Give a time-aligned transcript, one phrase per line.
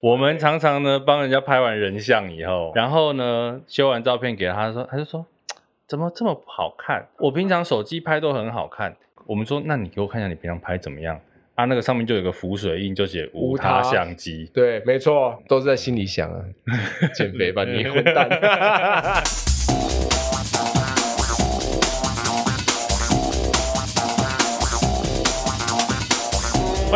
[0.00, 5.26] 我们常常呢帮人家拍完人像以后，然后呢修完照片给他，他说他就说
[5.88, 7.08] 怎么这么不好看？
[7.18, 8.94] 我平常手机拍都很好看。
[9.26, 11.20] 我们说那你给我看一下你平常拍怎么样？
[11.56, 14.48] 啊，那个上面就有个浮水印，就写无他相机。
[14.54, 16.44] 对，没错，都是在心里想啊，
[17.12, 18.28] 减肥吧你混蛋。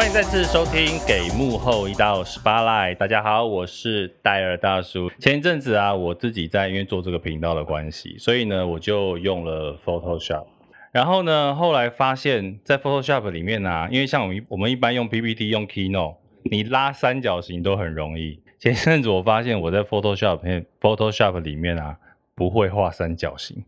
[0.03, 2.95] 欢迎再次收听《给幕后一道 Spotlight》。
[2.97, 5.09] 大家好，我是戴尔大叔。
[5.21, 10.47] 前一阵子啊，我自己在因为做这个频道的关系，所以呢，我就用了 Photoshop。
[10.91, 16.17] 然后呢，后来发现，在 Photoshop 里面啊，因为像我们我们一般用 PPT 用 Keynote，
[16.51, 18.41] 你拉三角形都很容易。
[18.59, 21.97] 前一阵子我发现我在 Photoshop Photoshop 里面啊，
[22.35, 23.65] 不会画三角形。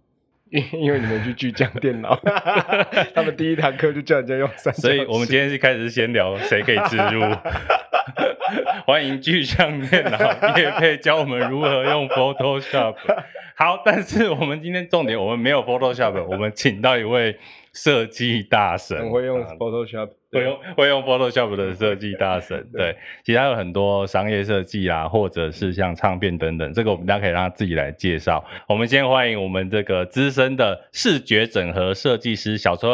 [0.55, 2.17] 因因为你们去巨匠电脑，
[3.13, 4.81] 他们第一堂课就叫人家用三角。
[4.83, 7.23] 所以我们今天是开始先聊谁可以植入。
[8.87, 10.19] 欢迎巨匠电脑
[10.57, 12.95] 也可以教我们如何用 Photoshop。
[13.57, 17.37] 好，但是我们今天重点，我们没有 Photoshop，我们请到一位
[17.73, 20.11] 设计大神，很会用 Photoshop。
[20.35, 28.45] 会用会用 Photoshop 的设计大神，对，其他有很多商业设计啊，或者是像唱片等等，这个我们大家可以让他自己来介绍。
[28.69, 32.93] 我们先欢迎我们这个资深的视觉整合设计师小春。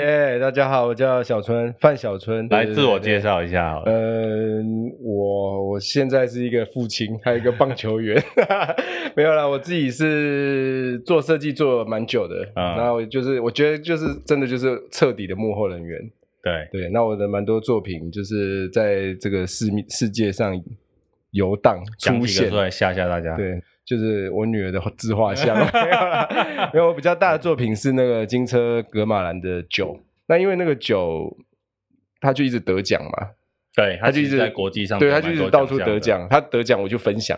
[0.00, 3.92] 耶，大家好，我叫小春，范小春，来自我介绍一下好了。
[3.92, 8.22] 嗯，我我现在是一个父亲，还有一个棒球员，
[9.16, 15.98] 没有啦，我自己是做设计做了蛮久的，嗯，然后就是我觉得就是真的就是彻底的幕后人员。
[16.46, 20.54] 对对，那我的蛮多作品就是在这个世世界上
[21.32, 23.36] 游荡出现，出来吓吓大家。
[23.36, 25.58] 对，就是我女儿的自画像。
[26.72, 29.98] 没有，我比较大的作品是那个金车格马兰的酒。
[30.28, 31.36] 那因为那个酒，
[32.20, 33.30] 他就一直得奖嘛。
[33.74, 36.28] 对，他就一直在国际上，对，他就一直到处得奖。
[36.30, 37.36] 他得奖我就分享。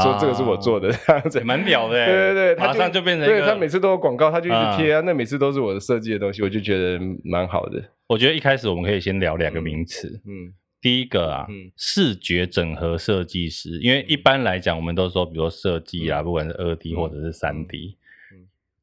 [0.00, 2.06] 说这个是我做的，这样子蛮屌的。
[2.06, 3.26] 对对对，马上就变成。
[3.26, 7.82] 对，他每次都有广告，他就一直贴啊，那每次都是我的设计的东西，我就觉得蛮好的。
[8.06, 10.08] 我觉得一开始我们可以先聊两个名词。
[10.24, 17.98] 嗯，第一个啊，视觉整合设计师，因为一般来讲，我们都说，比如说设计啊，不管是二 D 或者是三 D，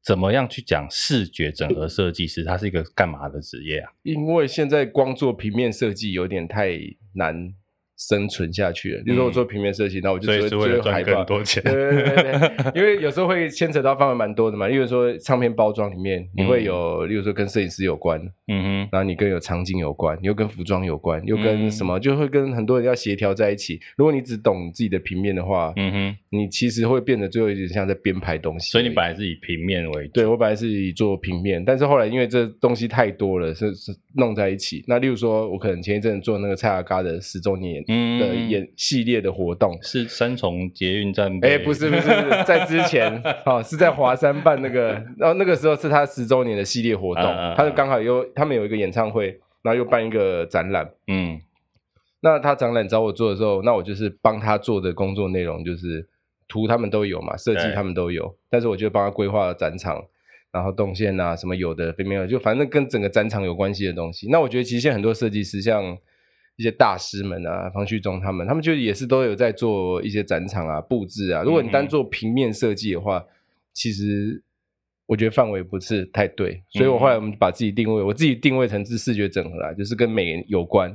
[0.04, 2.44] 怎么样去讲视觉整合设计师？
[2.44, 3.90] 他是一个干嘛的职业啊？
[4.04, 6.78] 因为现在光做平面设计有点太
[7.14, 7.52] 难。
[8.08, 9.02] 生存下去了。
[9.04, 11.62] 比如说我做平面设计，那、嗯、我就只会赚更多钱。
[11.62, 14.66] 对对对对， 因为有时候会牵扯到范围蛮多的嘛。
[14.68, 18.18] 例如说唱片包装里面，你会有，嗯、例如说跟摄影师有关，
[18.48, 23.78] 嗯哼，然后你跟有场景有关，又跟服装有关，又跟什么，嗯、就会跟很多人要协调在一起。
[23.96, 28.70] 如果你只懂自己的平面的话，嗯哼，你其实会变得最后有点像在编排东西。
[28.70, 30.12] 所以你本来是以平面为主。
[30.14, 34.84] 对，我本来是以做平面，但是后来因为这东西太多了，是是弄在一起。
[34.86, 38.70] 那例如说，我可能前一阵做那个蔡阿嘎的十周年的演。
[38.76, 39.76] 系列的活动。
[39.82, 42.08] 是三重捷运站，哎、欸，不是不是，
[42.46, 51.40] 在之前 哦，是在华山办那个，然后那个时候是他十周年的系列活动，嗯、他就刚好又他们有一个演唱会，然后又办一个展览，嗯，
[52.20, 56.08] 那他展览找我做的时候，那我就是帮他做的工作内容就是
[56.48, 60.02] 图他们都有嘛，设计他们都有，但是我就帮他规划了展场，
[60.52, 64.28] 然后动线啊什么有的没有，就反正跟整个展场有关系的东西。
[64.30, 65.96] 那我觉得其实现在很多设计师像。
[66.56, 71.42] 一些大师们啊，方旭中他们，他们就也是都有在做一些展场啊、布置啊。
[71.42, 73.26] 如果你单做平面设计的话，嗯、
[73.72, 74.42] 其实
[75.06, 80.94] 我觉得范围不是太对，所以我后来我们把自己定位，嗯、我自己定位成是视觉整合啦，就是跟美有关，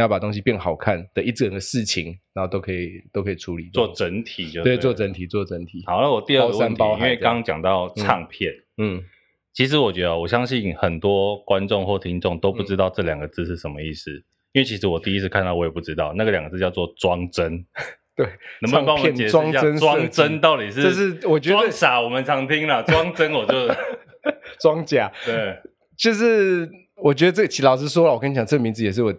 [0.00, 5.82] 要把东西变好看的一整个事情，然后都可以都可以处理做整体就对，对，做整体做整体。
[5.86, 9.04] 好了，那我第二个问题，因为刚刚讲到唱片，嗯，嗯
[9.52, 14.10] 其实我觉得我相信很多观众或听众都不知道这两个字是什么意思。
[14.10, 17.64] 嗯因为其实我第一次看到，我也不知道那个两个字叫做装帧。
[18.14, 18.26] 对，
[18.60, 20.82] 能不能帮我们解释一下装帧到底是？
[20.82, 23.74] 就是我觉得装傻我们常听了，装帧我就
[24.60, 25.10] 装假。
[25.24, 25.56] 对，
[25.96, 29.10] 就是我觉得这其实老实说了，我跟你讲，这个名字也是我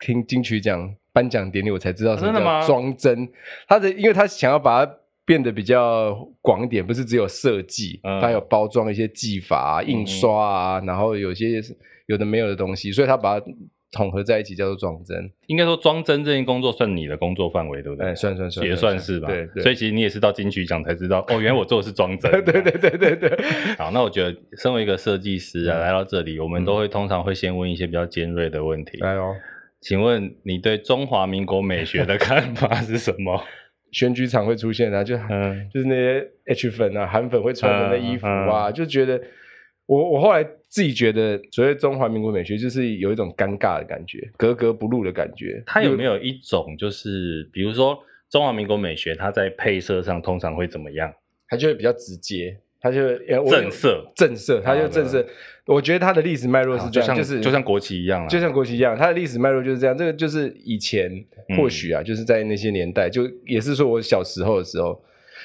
[0.00, 3.28] 听金曲奖颁奖典礼我才知道什么叫装帧。
[3.68, 4.92] 他的，因为他想要把它
[5.24, 11.60] 变得比较广一点，不是只有设计，他有包装一些技法啊、印刷啊，然后有些
[12.06, 13.46] 有的没有的东西，所以他把它。
[13.92, 18.08] 统合在一起叫做装帧，应该说装帧这件工作算你的工作范围，对不对？
[18.08, 19.28] 哎，算算算，也算是吧。
[19.28, 22.30] 对，对，所以其实你也是到金曲奖才知道，哦，原来我做的是装帧。
[22.44, 23.44] 对对对对对。
[23.78, 28.98] 好，那我觉得身为一个设计师啊，来到这里，我们都会通常会先问一些比较尖锐的问题。
[28.98, 29.34] 来哦，
[29.86, 33.40] 请问你对中华民国美学的看法是什么？
[33.92, 39.20] 选举场会出现啊，就嗯， 就是那些 H 粉啊、韩粉会穿的那衣服啊，就觉得。
[39.86, 45.62] 我我后来自己觉得，所谓中华民国美学就是有一种尴尬的感觉，格格不入的感觉。
[45.64, 47.96] 它有没有一种就是，比如说
[48.28, 51.14] 中华民国美学，它在配色上通常会怎么样？
[51.46, 53.00] 它就会比较直接，它就
[53.50, 55.24] 震慑，震慑，他就震慑。
[55.66, 59.96] 我觉得他的历史脉络是这样，就是就像国旗一样，就像国旗一样，他的历史脉络就是这样。
[59.96, 61.10] 这个就是以前
[61.56, 65.00] 或许啊，就是在那些年代，就也是说我小时候的时候。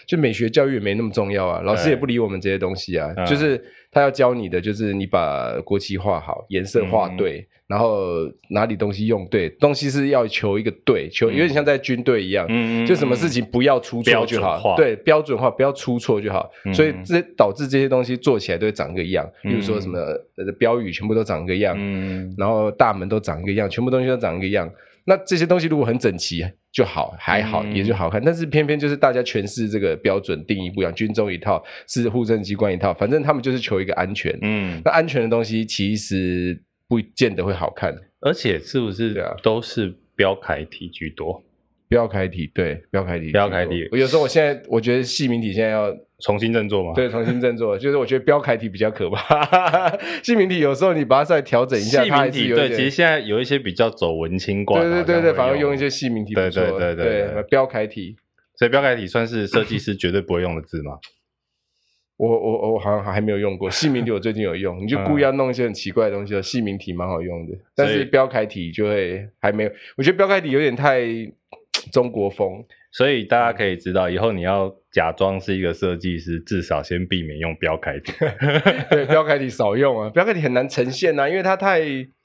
[0.08, 3.14] 就美学教育也没那么重要啊，老师也不理我们这些东西啊。
[3.16, 16.50] 嗯、就是他要教你的，就是你把国旗画好，颜色画对，嗯、然后哪里东西用对，东西是要求一个对，求有点像在军队一样，嗯、就什么事情不要出错就好，对，标准化不要出错就好。
[16.64, 20.00] 嗯、所以这导致这些东西做起来都会长一个样，比如说什么
[20.58, 24.72] 标语全部都长一个样，嗯、然后大门都长一个样，全部东西都长一个样。
[25.06, 28.22] 那这些东西如果很整齐就好，还好也就好看。
[28.22, 34.38] 嗯、但是偏偏就是大家诠释这个标准定义不一样，军中一套，是户政机关一套，反正他们就是求一个安全。
[34.42, 41.44] 嗯，那安全的东西其实不见得会好看，而且是不是都是标楷体居多？
[41.88, 43.90] 标楷体对，标楷体，标楷体。
[43.92, 46.94] 我有时候我现在我觉得细明体现在要重新振作吗？
[46.96, 49.98] 对，重新振作，就是我觉得标楷体比较可怕。
[50.24, 58.16] 细明体有时候你把它稍微调整一下，细明体对，其实现在有一些比较走文青挂，对对对对，反而用一些细明体，对对对对，标楷体。
[58.56, 61.00] 所以标楷体算是设计师绝对不会用的字吗？
[62.18, 71.02] 我我我好像还没有用过细明体，我最近有用， 你就故意要弄一些很奇怪的东西，细明体蛮好用的，但是标楷体就会还没有，我觉得标楷体有点太。
[71.92, 78.12] 中国风，所以大家可以知道，以后你要假装是一个设计师，至少先避免用标楷体。
[78.92, 81.82] 对，标楷体少用啊，标楷体很难呈现啊，因为它太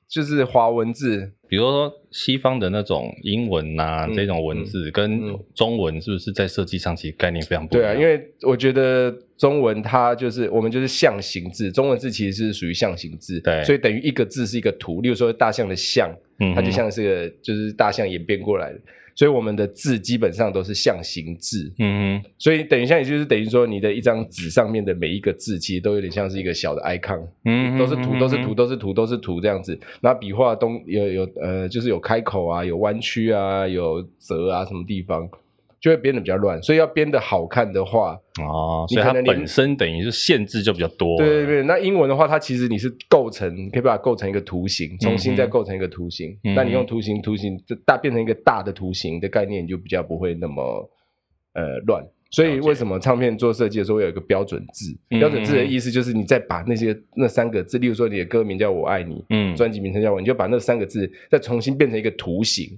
[0.08, 1.32] 就是华文字。
[1.48, 5.20] 比如说西方的那种英文呐、啊，嗯、这种文字跟
[5.54, 7.94] 中文是不是在设计上其实概念非常不一样？
[7.94, 15.00] 对啊，因为我觉得中文它就是我们就是象形字，中文字其实是属于象形字，对，所以等于一个字是一个图。
[15.02, 18.80] 例如说大象的象，嗯、它就像是个就是大象演变过来的。
[19.16, 29.76] 所以我们的字基本上都是象形字，嗯哼，所以等一下也就是等于说，你的一张纸上面的每一个字，其实都有点像是一个小的 icon，嗯，都是图，都是图，都是图，都是图这样子。
[30.02, 35.26] 那笔画东有有呃，就是有开口啊，有弯曲啊，有折啊，什么地方。
[35.86, 41.16] 就会编得比较乱，所以要编的好看的话，哦，所以它本身等于是限制就比较多。
[41.16, 46.36] 对对对，那英文的话，它其实你是构成，可以把它构成一个图形，重新再构成一个图形。
[46.42, 50.90] 嗯、那你用图形，图形就大变成一个大的图形的概念，你就比较不会那么
[51.52, 52.04] 呃乱。
[52.32, 54.92] 所以为什么唱片做设计的时候会有一个标准字？
[55.10, 62.76] 标准字的意思就是你再把那些那三个字，例如说你的歌名叫我爱你，嗯，专辑名称叫我，你就把那三个字再重新变成一个图形。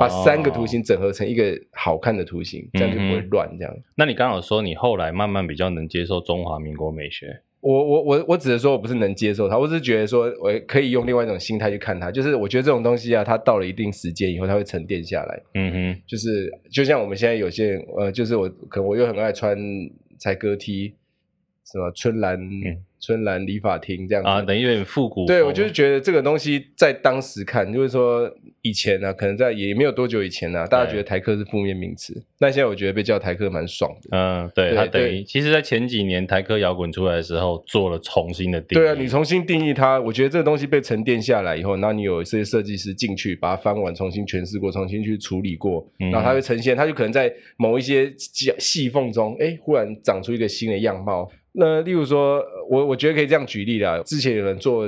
[0.00, 3.48] 把三个图形整合成一个好看的图形，这样就不会乱。
[3.58, 7.42] 这样，那你刚好说你后来慢慢比较能接受中华民国美学。
[7.60, 12.08] 我我我我只是说我不是能接受它，我只是觉得说我可以用另外一种心态去看它。
[12.08, 15.42] 就是我觉得这种东西啊，它到了一定时间以后，它会沉淀下来。
[15.54, 19.58] 嗯哼，就是就像我们现在有些人，呃，就是我可能我又很爱穿
[20.18, 20.94] 才哥 T，
[21.64, 22.40] 什么春兰。
[22.40, 25.26] 嗯春兰理发厅这样子啊，等于有点复古。
[25.26, 28.30] 对，我就是觉得这个东西在当时看，就是说
[28.62, 32.14] 以前呢、啊，可能在也没有多久以前呢、啊，大家觉得台客是负面名词。
[32.40, 34.16] 那对现在我觉得被叫台客蛮爽的。
[34.16, 38.82] 嗯，对，它等于其实，在前几年台客摇滚出来的时候，做了重新的定义。
[38.82, 51.28] 对啊，你重新定义它，我觉得这个东西被沉淀下来以后，然后你有一些设计师进去把它翻完，重新诠释过，重新去处理过，然后它会呈现，它就可能在某一些细细缝中，哎，忽然长出一个新的样貌。
[51.58, 54.00] 那例如说，我我觉得可以这样举例啦。
[54.06, 54.82] 之前有人做，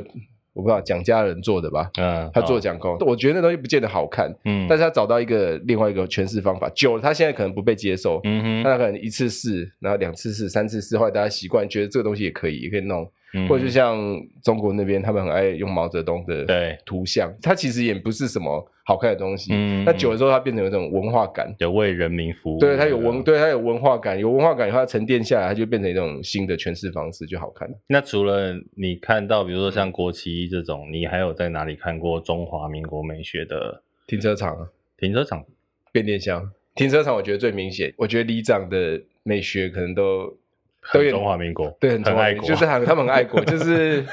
[0.53, 1.91] 我不知道蒋家人做的吧？
[1.99, 4.33] 嗯，他做蒋公，我觉得那东西不见得好看。
[4.45, 8.21] 嗯，但是他找到一个另外一个诠释方法，久了他现在可能不被接受。
[8.23, 13.11] 嗯哼，那他可能一次试，然后两次试，三次试，后来大家习惯，觉得这个东西也可以，也可以弄。
[13.49, 13.97] 或者就像
[14.43, 16.47] 中国那边，他们很爱用毛泽东的
[16.85, 19.53] 图像，它其实也不是什么好看的东西。
[19.55, 22.59] 嗯，那久了之后，它变成有一种文化感，有为人民服务。
[22.59, 27.75] 对，它有文，对它有文化感，有文化感以后，它沉淀下来，它就变成一种新的诠释方式，就好看了。
[27.87, 34.69] 那除了你看到，比如说像国旗这种，你还有在哪里看过中华民国美学的停车场？
[34.99, 35.45] 停车场、
[35.93, 37.95] 变电箱、停车场，我觉得最明显。
[37.97, 40.37] 我觉得里长的美学可能都。
[40.93, 44.05] 都有中华民国，对，很中华民国，就是他们他们很爱国，就 是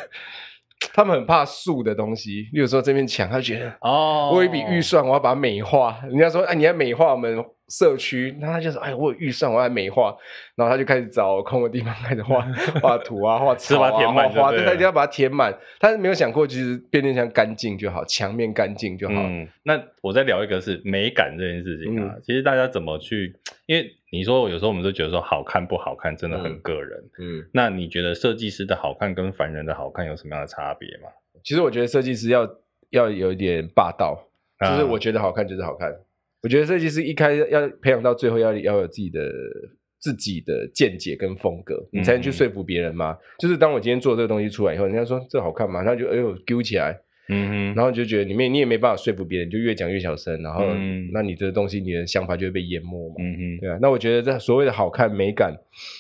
[0.94, 2.50] 他们很怕素的东西。
[2.54, 6.00] 例如说这面墙，他觉得哦，我有一笔预算，我要把它美化。
[6.08, 10.16] 人家说，哎，你要美化我们社区，那他就说，哎，我有预算，我要美化。
[10.56, 12.42] 然后他就开始找空的地方开始画
[12.82, 15.52] 画图啊，画草啊，画花，对，他一定要把它填满。
[15.80, 19.16] 他是没有想过，其实变电箱干净就好，墙面干净就好。
[19.16, 23.34] 嗯，那我再聊一个是美感这件事情啊，其实大家怎么去，
[23.66, 23.97] 因为。
[24.10, 26.98] 你说有时候我们都觉得说好看不好看，真的很个人。
[27.20, 31.10] 嗯，嗯那你觉得设计师的好看跟凡人的好看有什么样的差别吗？
[31.44, 32.50] 其实我觉得设计师要
[32.92, 34.18] 要有一点霸道，
[34.60, 35.92] 就是我觉得好看就是好看。
[35.92, 35.96] 啊、
[36.42, 39.30] 我觉得设计师一开始要培养到最后要要有自己的
[40.00, 43.12] 自己的见解跟风格，你才能去说服别人嘛。
[43.12, 45.84] 嗯、就是当我今天做这个东西出来以后，人家说这好看吗？
[45.84, 46.98] 他就哎呦丢起来。
[47.30, 53.16] 嗯哼，然后就觉得里面你也没办法说服别人，就越讲越小声，然后、嗯、那你这个东西你的想法就会被淹没嘛。
[53.20, 53.78] 嗯哼，对啊。
[53.82, 55.54] 那我觉得这所谓的好看美感，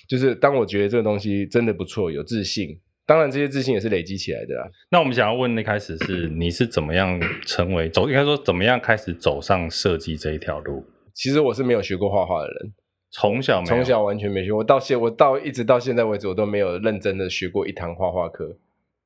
[0.07, 4.69] 就是当我觉得这个东西真的不错，有自信，当然这些自信也是累积起来的啦。
[4.89, 10.85] 那我们想要问，那开始是你是怎么样成为走，应该说怎么样开始走上设计这一条路？
[11.13, 12.73] 其实我是没有学过画画的人，
[13.11, 18.57] 从小没，从小完全没学过，我到现我到一直到现在为止，我都没有认真的学过一堂画画课。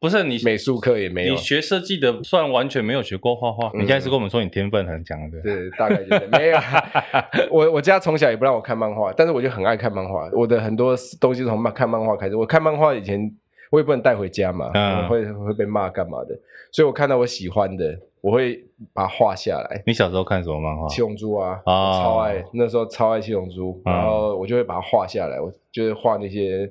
[0.02, 3.68] 不是你美术课也没有，你学设计的算完全没有学过画画。
[3.76, 6.58] 嗯、你现在是跟我们说你天分很强的，对，大概就是没有。
[7.52, 10.28] 我我家从小也不让我看漫画，但是我就很爱看漫画。
[10.34, 12.36] 我的很多东西从漫看漫画开始。
[12.36, 13.32] 我看漫画以前
[13.70, 16.36] 我也不能带回家嘛，嗯、会会被骂干嘛的。
[16.72, 18.60] 所以我看到我喜欢的，我会
[18.94, 19.84] 把它画下来。
[19.86, 20.88] 你小时候看什么漫画？
[20.88, 26.68] 七龙珠啊，哦、超爱，那时候超爱七龙珠，然后我就会把它画下来，我就是画那些。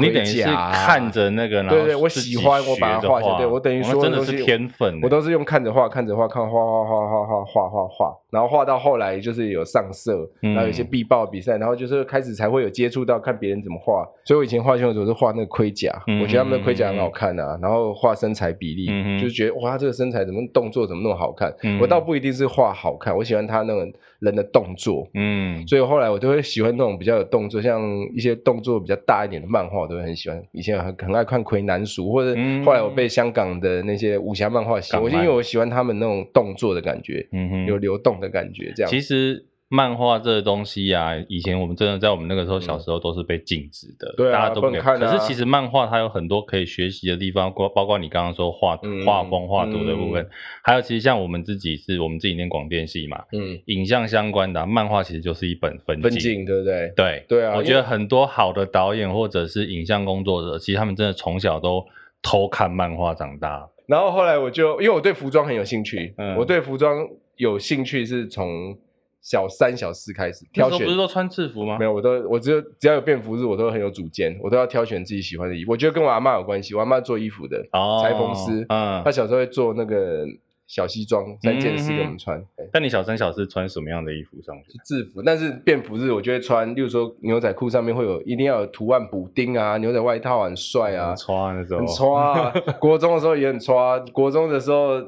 [0.00, 3.38] 你等于是看着那个，对对，我喜欢，我把它画下来。
[3.38, 5.00] 对，我等于说，真的是天分。
[5.02, 14.06] 我都是用看着画，看着画，看画画画画画画画画，然后画到后来就是有上色，然后有一些必报比赛，然后就是开始才会有接触到看别人怎么画。
[14.24, 15.92] 所以我以前画胸的时候是画那个盔甲，
[16.22, 17.58] 我觉得他们的盔甲很好看啊。
[17.60, 18.86] 然后画身材比例，
[19.20, 21.52] 就是觉得哇，这个身材怎么动作怎么那么好看？
[21.80, 25.08] 我倒不一定是画好看，我喜欢他那种人的动作。
[25.14, 27.82] 嗯，所以后来我都会喜欢那种比较有动作，像
[28.14, 29.80] 一些动作比较大一点的漫画。
[29.80, 38.90] 我都会很喜欢，以前很很爱看魁南鼠，或者后来我被香港的那些武侠漫画吸引，我就因为我喜欢他们那种动作的感觉，嗯哼，有流动的感觉，这样。
[38.90, 39.44] 其实。
[39.72, 44.98] 漫画这个东西啊，以前我们真的在我们那个时候小时候都是被禁止的，对，大家都不看。
[44.98, 50.28] 可是其实漫画它有很多可以学习的地方，包包括你刚刚说画画风、画图的部分，
[50.64, 56.92] 还有其实像我们自己是我们自己念广电系嘛，嗯，影像相关的漫画其实就是一本分分镜，对不对？
[56.96, 61.86] 对对啊，我觉得很多好的导演或者是影像工作者，其实他们真的从小都
[62.20, 63.68] 偷看漫画长大。
[63.86, 68.76] 然后后来我就因为我对服装很有兴趣，嗯，我对服装有兴趣是从。
[69.22, 71.76] 小三、小四开始挑选，不是都穿制服吗？
[71.78, 75.72] 没有，我都我只有只要有便服日，我都很有主见，我都要挑选自己喜欢的衣服。
[75.72, 80.24] 我觉得跟我阿嬷有关系，我阿嬷做衣服的，哦、裁缝师，嗯，她小时候会做那个
[80.66, 82.42] 小西装，三件式给我们穿。
[82.72, 84.78] 但你小三、小四穿什么样的衣服上去？
[84.86, 92.52] 制服，但是便服日我就会穿，例如说牛仔裤上面会有，一定要有图案补丁啊，牛仔外套很帅啊，穿的时候，很穿啊。
[92.80, 94.98] 国中的时候也很穿，国中的时候。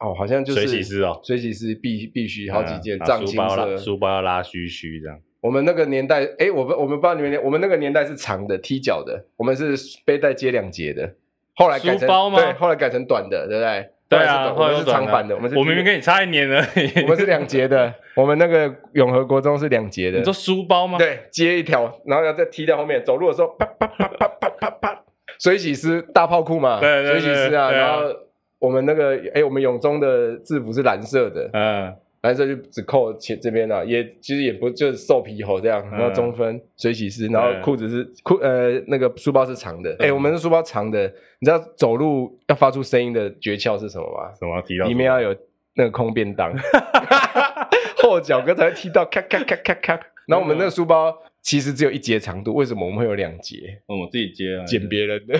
[0.00, 5.18] 哦，好像就是水洗师哦，水洗师必必须好几件，藏青色，书包要拉须须这样。
[5.40, 9.74] 我们那个年代，哎，我们我们不知道你们，我们那个年代是长的踢脚的，我们是
[10.04, 11.14] 背带接两节的。
[11.54, 13.90] 后来改成对，后来改成短的，对不对？
[14.08, 15.56] 对啊，我们是长版的，我们是。
[15.56, 16.90] 我明明跟你差一年而已。
[17.02, 20.18] 我们是两节的，我们那个永和国中是两节的。
[20.18, 20.96] 你说书包吗？
[20.98, 25.04] 对，接一条，然后要再踢到后面，走路的时候啪啪啪啪啪啪啪，
[25.38, 28.27] 水洗师大炮裤嘛，对对对，水洗师啊，然后。
[28.58, 41.06] 我们那个哎、欸，我们永中的制服是蓝色的，嗯，蓝色就只扣前这边了，也其实也不就是兽皮猴这样，然后中分水洗丝，然后裤子是裤呃那个书包是长的，哎、欸，我们的书包长的，
[41.38, 44.34] 你知道走路要发出声音的诀窍是什么吗？
[44.38, 44.60] 什么？
[44.62, 45.34] 提到里面要有
[45.74, 46.52] 那个空便当，
[48.02, 51.16] 后脚跟才会踢到咔咔咔咔咔，然后我们那个书包。
[51.40, 53.80] 其实只有一节长度，为什么我们会有两节？
[53.86, 55.38] 我自己接啊，剪别人的。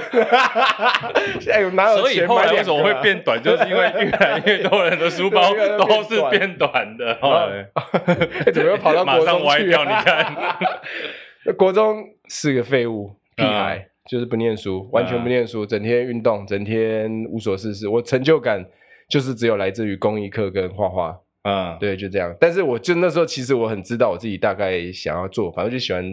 [1.52, 1.98] 哎呦，哪有？
[1.98, 3.42] 所以后来为什么会变短？
[3.42, 7.14] 就是因为越来越多人的书包都是变短的。
[7.20, 7.68] 后来
[8.54, 9.26] 怎么又跑到国中去？
[9.26, 17.86] 马上歪掉，你看，国中是个废物屁孩，就是不念书，完全不念书，整天运动，整天无所事事。
[17.86, 18.64] 我成就感
[19.10, 21.18] 就是只有来自于工艺课跟画画。
[21.48, 22.34] 嗯，对，就这样。
[22.38, 26.04] 但是我就那时候，其实我很知道我自己大概想要做，反正就喜欢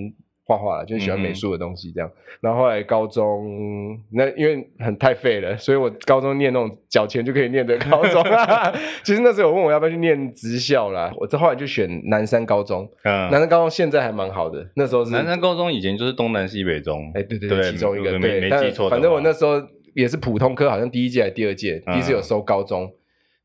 [0.45, 2.07] 画画，就喜欢美术的东西这样。
[2.07, 8.23] 嗯、然后后来高中，那因为很太废了，所以我高中念那种缴钱就可以念的高中。
[9.03, 12.87] 其实那时候我问我要不要去念职校啦，我这后来就选南山高中。
[13.03, 14.65] 嗯，南山高中现在还蛮好的。
[14.75, 18.87] 那时候是南山高中以前就是东南西北中，哎，对对对，其中一个对，没记错。
[18.87, 19.59] 反正我那时候
[19.95, 22.91] 也是普通科，好像第一届还是第二届，第一次有收高中。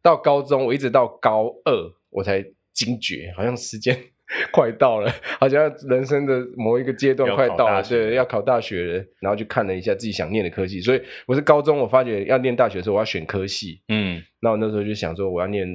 [0.01, 2.43] 嗯到高中，我一直到高二，我才
[2.73, 3.95] 惊觉，好像时间
[4.51, 9.05] 快到了，好像人生的某一个阶段快到了，对，要考大学了。
[9.21, 15.67] 然后就看了一下自己想念的科系，所以我是高中，我发觉要念大学的时候，我要选科系，嗯，那我那时候就想说，我要念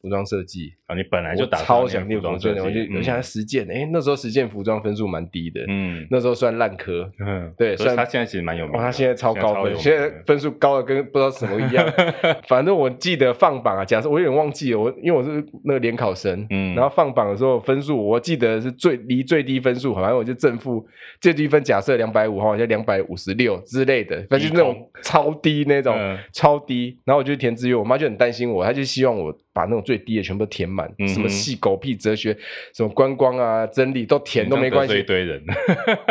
[0.00, 3.70] 服装设计啊，你本来就打超想念服装设计，我就我想实践。
[3.70, 7.76] 哎，那时候实践服装分数蛮低的，嗯，那时候算烂科，嗯，对。
[7.76, 11.86] 所以他现在其实蛮有名，他现在超高分，现在分数高的跟不知道什么一样。
[12.48, 20.84] 反正我记得放榜啊，假设我有点忘记了，我因为我是那个联考生，嗯，然后放榜的时候分数我记得是最离最低分数，好像我就正负
[21.20, 25.94] 最低分假设两百五，好像两百五十六之类的，反正就那种超低那种，
[26.32, 26.98] 超低。
[27.04, 29.36] 然后我就填志愿，我妈就很担心我，她就希望我。
[29.52, 32.36] 把那种最低的全部填满，嗯、什么细狗屁哲学，
[32.74, 34.98] 什么观光啊、真理都填都没关系。
[34.98, 35.42] 一堆人，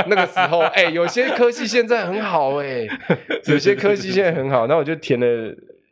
[0.07, 3.17] 那个时候，哎、欸，有些科系现在很好、欸，哎，
[3.47, 5.25] 有些科系现在很好，然后我就填了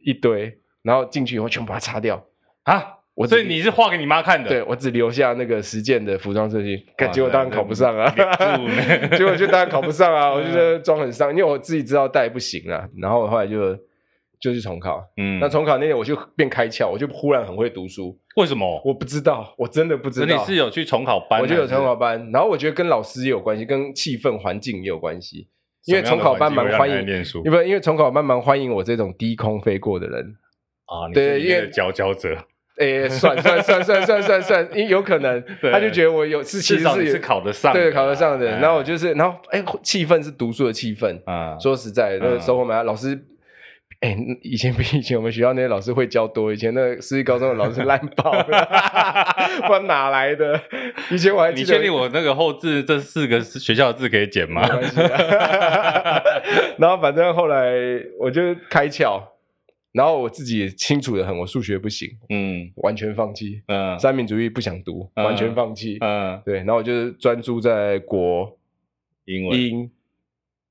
[0.04, 2.22] 一堆，然后进去以后全部把它擦掉
[2.64, 2.94] 啊！
[3.16, 4.50] 我所以你是画给你妈看的？
[4.50, 8.14] 对，我只留下那个实践的服装设计，结果当然考不上啊！
[9.18, 10.30] 结果就当然考不上啊！
[10.36, 13.76] 我就觉得装很上，因为我自己知道带不行啊，然后我后来就。
[14.40, 18.16] 就去重考，嗯，那重考那天我就变开窍，我就忽然很会读书。
[18.36, 18.80] 为什么？
[18.86, 20.28] 我不知道，我真的不知道。
[20.28, 21.42] 你是有去重考班？
[21.42, 25.48] 我就有重考班，然后我觉得跟老师也有关系，跟气氛环境也有关系。
[25.86, 30.36] 因为重考班蛮欢迎念书，因为因为重考班蛮欢迎我这种低空飞过的人
[30.86, 31.10] 啊。
[31.14, 32.38] 对，因为佼佼者，
[32.78, 38.46] 诶，算算算算算算算，因为有可能 他就觉得我有是其实是是考得上，对，考得上的。
[38.60, 41.58] 然后我就是，然后哎，气氛是读书的气氛啊。
[41.58, 43.20] 说实在，那个时候我们老师。
[44.00, 48.58] 哎、欸，以前比以前我们学校那些老师会教多，以前那私立高中的老师 烂爆了， 不知
[49.72, 50.62] 道哪来的。
[51.10, 54.62] 以前我还你确定我那个后字这四个学校的字可以剪吗？
[56.78, 57.74] 然后反正后来
[58.20, 59.20] 我就开窍，
[59.94, 68.56] 然后我自己也清楚的很，我数学不行，嗯，完全放弃，嗯，三民主义不想读，完全放弃，嗯，对，然后我就专注在国、
[69.26, 69.90] 英文、英，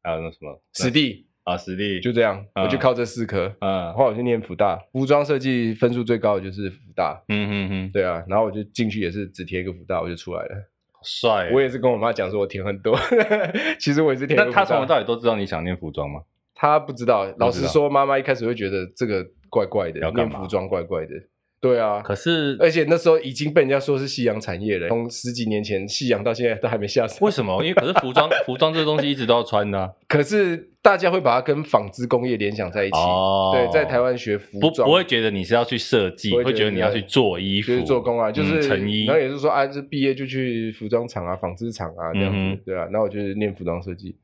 [0.04, 1.25] 还有那什么史地。
[1.46, 10.68] 啊，实力就这样，嗯、我就靠这四科，嗯，后来我去念福大，服装设计分数最高的就是福大，嗯嗯嗯，对啊，然后我就进去也是只填一个福大，我就出来了，
[11.04, 12.98] 帅，我也是跟我妈讲说我填很多，
[13.78, 14.36] 其实我也是填。
[14.36, 16.22] 那他从头到尾都知道你想念服装吗？
[16.52, 21.12] 他不知道，老实说，妈妈一开始会觉得这个怪怪的，要念服装怪怪的。
[21.58, 27.18] 对啊，可是而且那时候已经被人家说是夕阳产业了，从十几年前夕阳到现在都还没下山。
[27.22, 27.60] 为什么？
[27.64, 32.98] 因为可是服装 服装这个东西一直都要穿的，啊，可是大家会把它跟纺织工业联想在一起。
[32.98, 39.04] 哦，对，在台湾学服装不不会觉得你是要去设计，会觉，得你要去做衣服，就是做工啊，就是成衣。
[39.04, 42.84] 嗯、然后也是说啊，这毕业就去服装厂啊、纺织厂啊这样子，嗯、对啊。
[42.92, 44.14] 然后我就是念服装设计。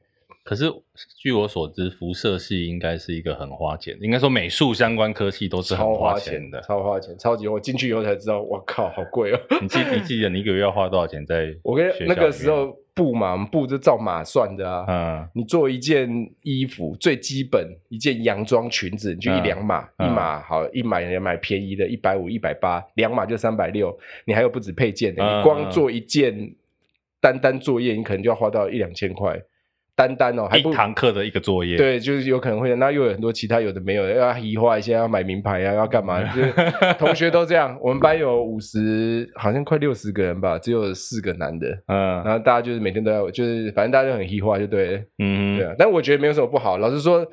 [0.44, 0.64] 可是
[1.20, 7.46] 据我所知，服设系应该是一个很花钱，应该说美术相关科系都是很花钱的，超花钱，超级。
[7.46, 9.40] 我进去以后才知道，我靠，好贵哦！
[9.60, 11.54] 你记你记得你一个月要花多少钱在？
[11.62, 14.84] 我跟那个时候布嘛，我们布就照码算的啊。
[14.88, 16.10] 嗯，你做一件
[16.42, 23.96] 衣服最基本一件洋装裙子，你就一两码，嗯、一码好一码也买便宜的，一百五、一百八，两码就三百六。
[24.24, 26.52] 你还有不止配件的，你光做一件
[27.20, 29.40] 单单作业，你可能就要花到一两千块。
[30.02, 36.20] 单单哦，还一堂课的一个作业，对，就是有可能会，那又有很多其他有的没有的，要移花一下，要买名牌啊，要干嘛？
[36.34, 36.52] 就是
[36.98, 37.78] 同学都这样。
[37.80, 45.74] 我们班有五十，好像快六十个人吧，只有四个男的，嗯，然后大家就是每天都要，就是反正大家都很移花，就对了，嗯，对啊。
[45.78, 46.78] 但我觉得没有什么不好。
[46.78, 47.24] 老实说，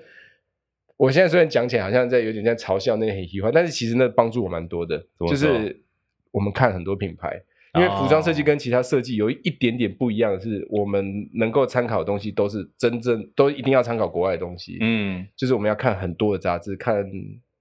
[0.97, 5.81] 我现在虽然讲起来好像在有点在嘲笑那些很移花，但是其实那帮助我蛮多的，就是
[6.31, 7.41] 我们看很多品牌。
[7.75, 14.77] 因为服装设计跟其他设计有一点点不一样的是，我们能够参考的东西都是真正都一定要参考国外的东西。
[14.81, 17.05] 嗯，就是我们要看很多的杂志，看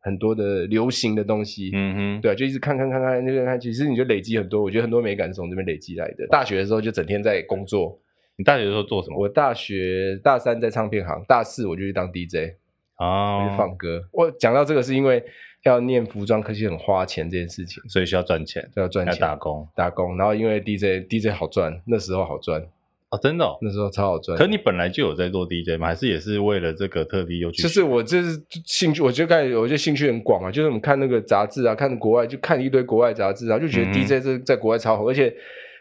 [0.00, 1.70] 很多的流行的东西。
[1.74, 4.62] 嗯哼，对啊，就一直看看看看那边看，其实你就累积很多。
[4.62, 6.26] 我觉得很多美感是从这边累积来的。
[6.28, 8.00] 大学的时候就整天在工作。
[8.36, 9.20] 你大学的时候做什么？
[9.20, 12.54] 我大学大三在唱片行，大四我就去当 DJ。
[12.98, 14.02] 哦，我就放歌。
[14.12, 15.22] 我讲到这个是因为。
[15.64, 20.16] 要念服装科技很花钱这件事情，所以需要赚钱，要赚钱，打工打工。
[20.16, 22.64] 然后因为 DJ DJ 好赚，那时候好赚
[23.10, 24.36] 哦，真的，哦，那时候超好赚。
[24.38, 25.88] 可你本来就有在做 DJ 吗？
[25.88, 27.62] 还是也是为了这个特地又去？
[27.62, 30.50] 就是我就是兴趣，我就看，我就兴趣很广啊。
[30.50, 35.04] 就是我们看那个杂志啊，看国外就看一堆国外杂志啊，就觉得 DJ 这在国外超好。
[35.04, 35.34] 嗯、而且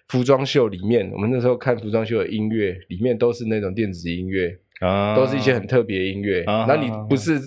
[0.08, 6.44] 服装秀里面，我们那时候看服装秀的音乐里面都是那种电子音乐啊，都是一些很特别的音乐。
[6.46, 7.40] 那、啊、你不是？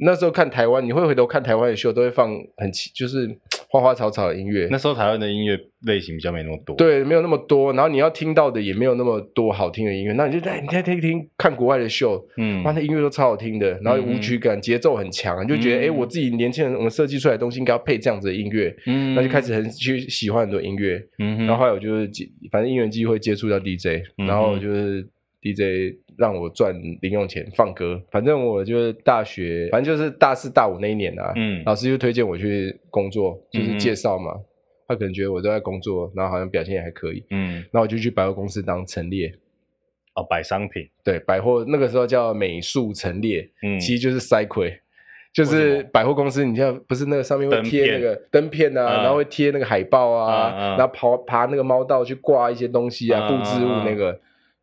[0.00, 3.28] 那时候看台湾，你会回头看台湾的秀，都会放很就是
[3.68, 4.66] 花花草草的音乐。
[4.70, 7.72] 那时候台湾的音乐类型比较没那么多，对，没有那么多。
[7.72, 15.84] 然后你要听到的也没有那么多好听的音乐，那你就在你再听一听看国外的秀，嗯，哇，那音乐都超好听的，然后舞曲感、节、嗯、奏很强，你就觉得哎、嗯。
[15.84, 22.10] 欸，我自己年轻人我们设计出来的东西应该要配这样子的音乐，嗯，那就开始很去喜欢很多音乐，嗯哼，然后后来我就是
[22.50, 25.06] 反正因缘机会接触到 DJ，然后就是
[25.42, 34.44] DJ 让我赚零用钱放歌，反正我就是大学，反正就是大四大五那一年啊，嗯，老师就推荐我去工作，就是介绍嘛，嗯、
[34.88, 39.32] 他可能觉得我都在工作，然后好像表现也还可以，嗯，然后我就去百货公司当陈列，
[40.14, 44.78] 哦，摆商品，对，百货那个时候叫美术陈列，嗯，其实就是塞亏。
[45.32, 54.20] 就是百货公司，你像不是那个上面会贴那个灯片啊，然后会贴那个海报啊，然后爬爬那个猫道去挂一些东西啊，布置物那个，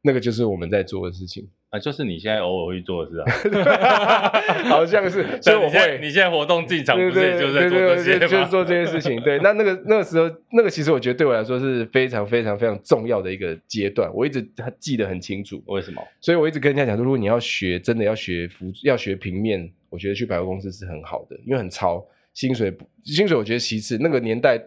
[0.07, 3.19] 那个就是我们在做的事情啊，就是你现在偶尔会去做的事
[3.59, 4.31] 啊，
[4.71, 14.41] 好像是，所以我会，你现在活动进场不是就是在做这些就是做这些事情，对，那那个那个时候，那个其实我觉得对我来说是非常非常非常重要的一个阶段，我一直
[14.79, 15.61] 记得很清楚。
[15.65, 16.01] 为什么？
[16.21, 19.69] 所以我一直跟人家讲说，如果你要学，真的要学服，要学平面。
[19.89, 23.97] 我觉得去百货公司是很好的，因为很潮，薪水薪水我觉得其次。
[24.01, 24.61] 那个年代，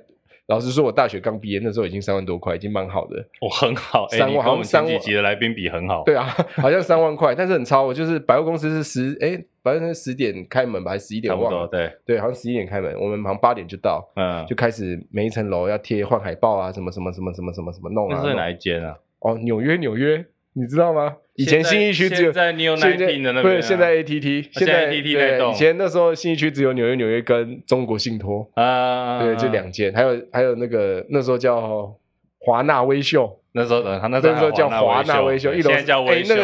[0.50, 3.16] 老实说，我大学刚毕业那时候已经三万多块，已经蛮好的。
[3.40, 6.02] 哦，很好，三万，好像三几集的来宾比很好。
[6.04, 6.26] 对啊，
[6.60, 7.84] 好像三万块，但是很超。
[7.84, 11.32] 我就是百货公司是十，哎，百货公司十点开门吧，还是十一点？
[11.38, 11.68] 忘了。
[11.68, 18.20] 对对，好像十一点开门，我们好像八点就到，嗯，就开始每一层楼要贴换海报啊，什么什么什么什么什么什么弄啊。
[18.20, 18.98] 那是哪一间啊？
[19.20, 20.26] 哦，纽约，纽约。
[20.54, 21.16] 你知道吗？
[21.36, 31.96] 以前新一区只有在 New Nineteen 的那边，不是现在 ATT，现在 ATT 对，以前那时候新一区只有纽约纽约跟中国信托啊，对，就两间，还有还有那个那时候叫
[32.40, 36.34] 华纳威秀，那时候他那时候叫华纳威秀，一楼叫威秀。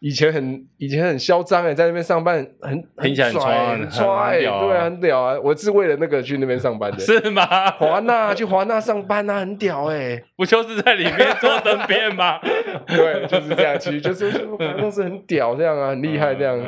[0.00, 5.40] 以前很以前很嚣张哎，在那边上班很很拽很拽，对啊，很屌啊！
[5.42, 7.46] 我是为了那个去那边上班的，是吗？
[7.72, 10.22] 华纳去华纳上班啊，很屌哎！
[10.36, 12.38] 不就是在里面做灯片吗？
[12.86, 16.58] 对，就是这样，其实就是百货公司很屌，这样啊，很厉害这样。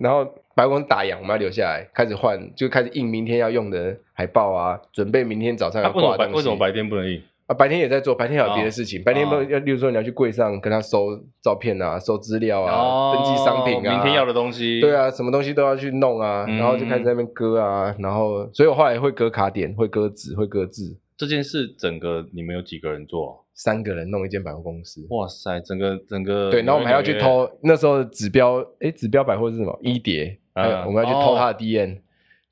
[0.00, 6.34] 然后白宫打烊，我们要留下来，开始换，就开始印明天要用的海报啊，准备明天早上要挂东西。
[6.36, 7.22] 为什么白天不能印？
[7.48, 9.02] 啊，白天也在做，白天还有别的事情。
[9.02, 14.82] 白天要，例如说你要去柜上跟他收照片啊，收资料啊，登记商品啊，明天要的东西。
[14.82, 20.98] 对啊，什么东西都要去弄啊，然后就开始在那边割啊，然后，所以我后来会割卡点，会割纸，会割字。
[21.16, 23.42] 这件事整个你们有几个人做？
[23.54, 25.04] 三个人弄一间百货公司。
[25.08, 26.50] 哇塞，整个整个。
[26.50, 29.76] 对，然后我们还要去偷那时候指标，哎，指标百货是什么？
[29.82, 31.98] 一叠，还有我们要去偷他的 DM。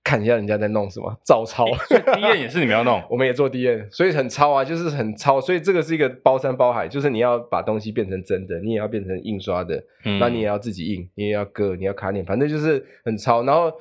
[0.07, 1.67] 看一下人家在弄什么，照抄。
[1.89, 5.41] 所以 D N 也是你们要弄， 我们也做 D N，所以很抄啊，就是很抄。
[5.41, 13.43] 所以这个是一个包山包海，就是你要把东西变成真的，你也要变成印刷的，那、嗯、你也要自己印，你也要割，你要卡点，反正就是很抄。
[13.43, 13.73] 然后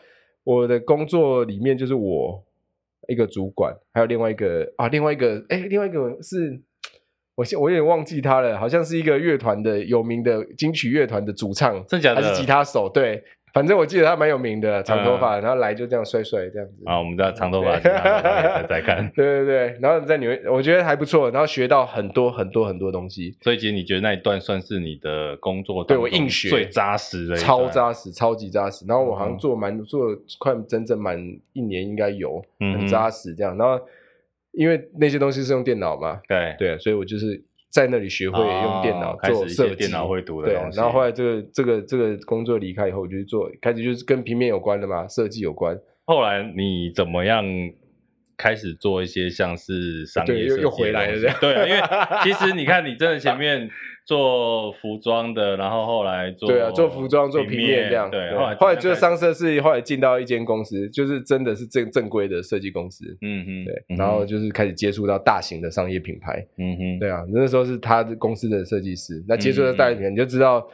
[0.44, 2.44] 我的工作里面就是我
[3.08, 6.60] 一个主管，还有另外一个啊，另外一个哎，另外一个是
[7.36, 12.22] 我现我有点忘记他了，好像是一个乐团的有名的金曲乐团的主唱，真假的？
[12.24, 12.90] 还是吉他手？
[12.92, 13.24] 对。
[13.56, 16.84] 反正我记得他蛮有名的，长头发，然后来就这样帅帅这样子。
[16.84, 19.10] 啊，我们的长头发 在在看。
[19.16, 23.38] 对对对，然后在纽约，我觉得还不错，然后学到很多很多很多东西。
[23.42, 28.86] 所以其实你觉得那一段算是你的工作对我硬学最扎实的，超扎实，超级扎实。
[28.86, 31.18] 然后我好像做蛮做了快整整满
[31.54, 33.58] 一年，应该有很扎实这样。
[33.58, 33.80] 然后
[34.52, 37.42] 因为那些东西是用电脑嘛，对对，所以我就是。
[37.76, 40.78] 在那里学会用电脑做设计，电脑会读的东西。
[40.78, 45.78] 然后后来这个这个这个工作离开以后，我就做开始就是跟平面有关的嘛，设计有关。
[46.06, 47.44] 后来你怎么样
[48.38, 50.48] 开始做一些像是商业设计？
[50.48, 51.36] 对，又又回来了这样。
[51.42, 51.82] 对，因为
[52.24, 53.70] 其实你看，你真的前面。
[54.06, 58.10] 做服装的，然后后来做对啊，做服装做平面这样。
[58.10, 63.06] 对，后来后来就是上色是后来进到一间公司，就是真的是正正规的设计公司。
[63.22, 66.46] 嗯哼，对，然后就是开始接触到大型的商业品牌。
[66.58, 70.66] 嗯哼，对啊，那时候是他的公司的设计师，那接触到大品牌你就知道，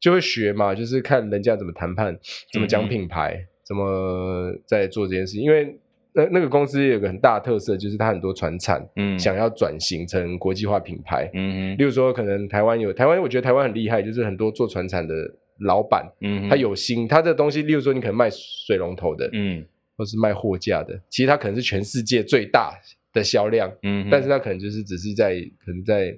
[0.00, 2.16] 就会学嘛，就是看人家怎么谈判，
[2.52, 5.76] 怎么讲品牌，怎么在做这件事，因为。
[6.14, 15.14] 那那个公司有个很大的特色，就是它很多船产，嗯，想要转型成国际化品牌，嗯嗯，例如说可能台湾有台湾，我觉得台湾很厉害，就是很多做船产的
[15.60, 19.64] 老板，嗯，他有心，他的东西，例如说你可能卖水龙头的，嗯，
[19.96, 22.74] 或是卖货架的，其实他可能是全世界最大
[23.12, 26.16] 的销量，嗯，但是他可能就是只是在可能在。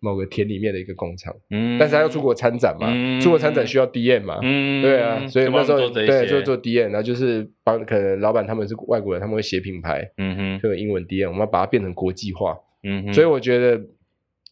[0.00, 13.80] 某个田里面的一个工厂，嗯，但是他要出国参展嘛，嗯、出国参展需要 DM 嘛，嗯，对啊，所以那时候对就做 DM，然后就是帮可能老板他们是外国人，他们会写品牌，嗯哼，就有英文 DM，我们要把它变成国际化，嗯哼，所以我觉得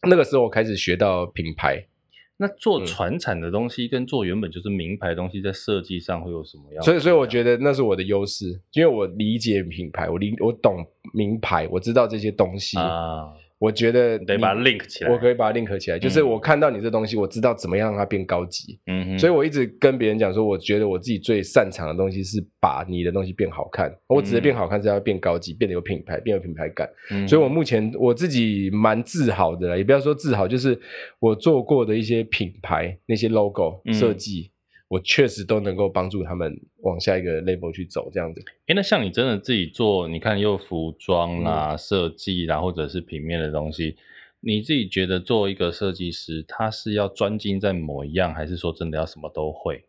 [0.09, 1.81] 那个时候我开始学到品牌。
[2.37, 6.83] 那做传产的东西跟做原本就是名牌东西，在设计上会有什么样？
[6.83, 13.33] 所以，所以我觉得那是我的优势，因为我理解品牌，我理我懂名牌，我知道这些东西啊。
[13.59, 18.79] 我觉得得把它 link 起来，我可以把它 link 起来，就是我看到你这东西，我知道怎么样让它变高级。
[18.85, 23.91] 嗯哼，所以我一直跟别人讲说，我觉得我自己最擅长的东西是把你的东西变好看。
[24.07, 26.87] 我只是变好看，是要变高级，变得有品牌，变有品牌感。
[27.09, 30.79] 嗯，所以我目前我自己蛮自豪的，也不要说自豪，就是
[31.19, 34.51] 我做过的一些品牌那些 logo 设计。
[34.89, 38.41] 我确实都能够帮助他们往下一个 level 去走，这样子。
[38.67, 43.97] 哎，那像你真的自己做，你看又服装啦、嗯、设计啦，或者是平面的东西，
[44.39, 49.83] 你自己觉得做一个设计师，他是要专精在某一样，还是说真的要什么都会？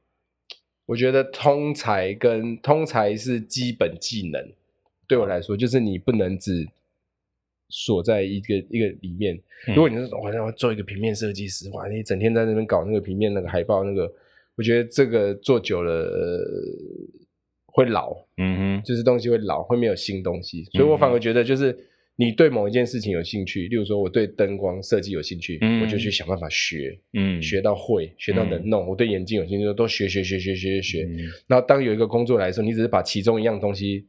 [0.87, 4.53] 我觉得通才跟通才是基本技能，
[5.07, 6.67] 对我来说，就是你不能只
[7.69, 9.41] 锁在一个一个里面。
[9.69, 14.13] 如果你是我要做一个平面设计师，哇，你整天在那边搞那个平面那个海报那个。
[14.59, 16.39] 我觉得这个做久了，呃，
[17.67, 21.75] 会老，嗯哼，就是东西会老，会没有新东西，所以我反而觉得，就是
[22.17, 28.85] 你对某一件事情有兴趣，例如说我对灯光设计有兴趣，嗯，我就去想办法学，嗯，学到会，学到能弄。
[28.85, 31.05] 嗯，我对眼镜有兴趣，都学学学学学学学。
[31.05, 34.09] 嗯，然后当有一个工作来的时候，你只是把其中一样东西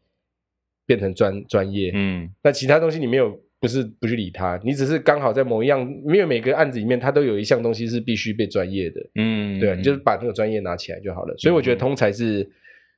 [0.87, 3.39] 变成专专业，嗯，那其他东西你没有。
[3.59, 11.35] 不是不去理他，你只是刚好在某一样，因为每个案子里面，它都有一项东西是必须被专业的，嗯，对就是把那个专业拿起来就好了。
[11.37, 12.49] 所以我觉得通才是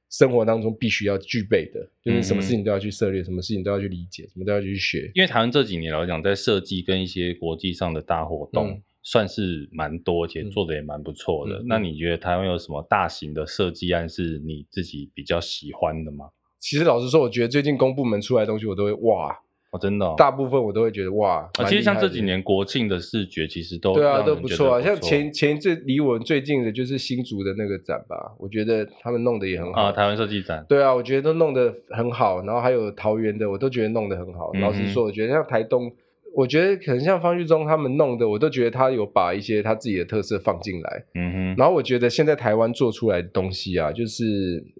[0.10, 5.10] 生活当中必须要具备的，嗯，就是什么事情都要去涉猎，什么事情都要去理解，什么都要去学。
[5.15, 11.56] 因为台湾这几年来讲，在设计跟一些国际上的大活动，算是蛮多，且做的也蛮不错的。
[11.56, 16.30] 嗯，那你觉得台湾有什么大型的设计案是你自己比较喜欢的吗？
[16.60, 19.39] 其实老实说，我觉得最近公部门出来的东西，我都会哇。
[19.72, 24.82] 哦，真的、哦，大部分我都会觉得哇，其实像这几年国庆的视觉，其实都对啊，都不错啊。
[24.82, 29.92] 像前前一阵离我们最近的就是新竹的那个展吧，我觉得他们弄得也很好啊。
[29.94, 32.44] 台湾设计展，对啊，我觉得都弄得很好。
[32.44, 34.52] 然后还有桃园的，我都觉得弄得很好。
[34.54, 35.90] 嗯、老实说，我觉得像台东，
[36.36, 41.06] 我觉得可能像方旭中他们弄的，我都觉得他有把一些他自己的特色放进来。
[41.16, 41.56] 嗯哼。
[41.58, 44.26] 然后我觉得现在台湾做出来的东西啊，就是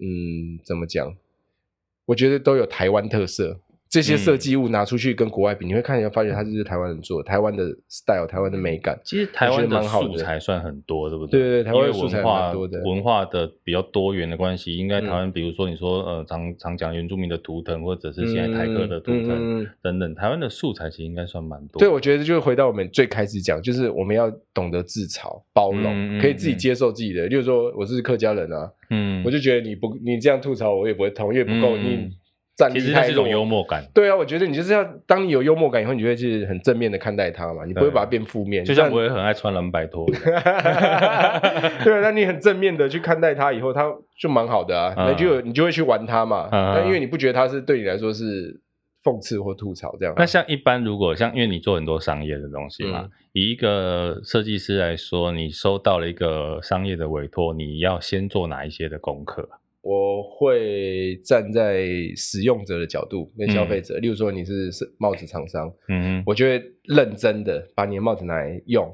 [0.02, 1.16] 嗯，怎么讲？
[2.08, 3.62] 我觉得都有台湾特色。
[3.92, 8.98] 这些设计物拿出去跟国外比，嗯、你会看一下，发觉它就是台湾人做的，台湾的 style，台湾的美感。
[9.04, 11.38] 其实台湾的素材算很多，对不对？
[11.38, 12.82] 对对对，台湾素材很多的。
[12.86, 21.78] 文化的比较多元的关系，应该台湾，比如说你说呃，常常讲原住民的图腾，或者是现在台客的图腾、嗯、等等，台湾的素材其实应该算蛮多。
[21.78, 27.28] 对，我觉得就是回到我们最开始讲，就是我们要懂得自嘲、包容，嗯、可以自己接受自己的。
[27.28, 32.10] 例如说，我是客家人啊，嗯，我就觉得你不你这样吐槽我也不会痛，因为不够你。
[32.70, 38.64] 嗯其实它是一种幽默感，对啊，我觉得你就是要当你有幽默感以后，你就会去很正面的看待它嘛，你不会把它变负面。
[38.64, 40.06] 就像我也很爱穿蓝白拖，
[41.84, 46.50] 对，那你很正面的去看待它以后，它就蛮好的啊，那就你就会去玩它嘛。
[46.52, 48.60] 那因为你不觉得它是对你来说是
[49.04, 50.14] 讽刺或吐槽这样。
[50.18, 59.50] 那像一般如果像因为你做很多商业的东西嘛，以一个设计师来说，你收到了一个商业的委托，你要先做哪一些的功课？
[59.82, 68.92] 我会站在使用者的角度跟消费者，嗯、例如说你是帽子厂商，嗯哼，我就会认真的把你的帽子拿来用，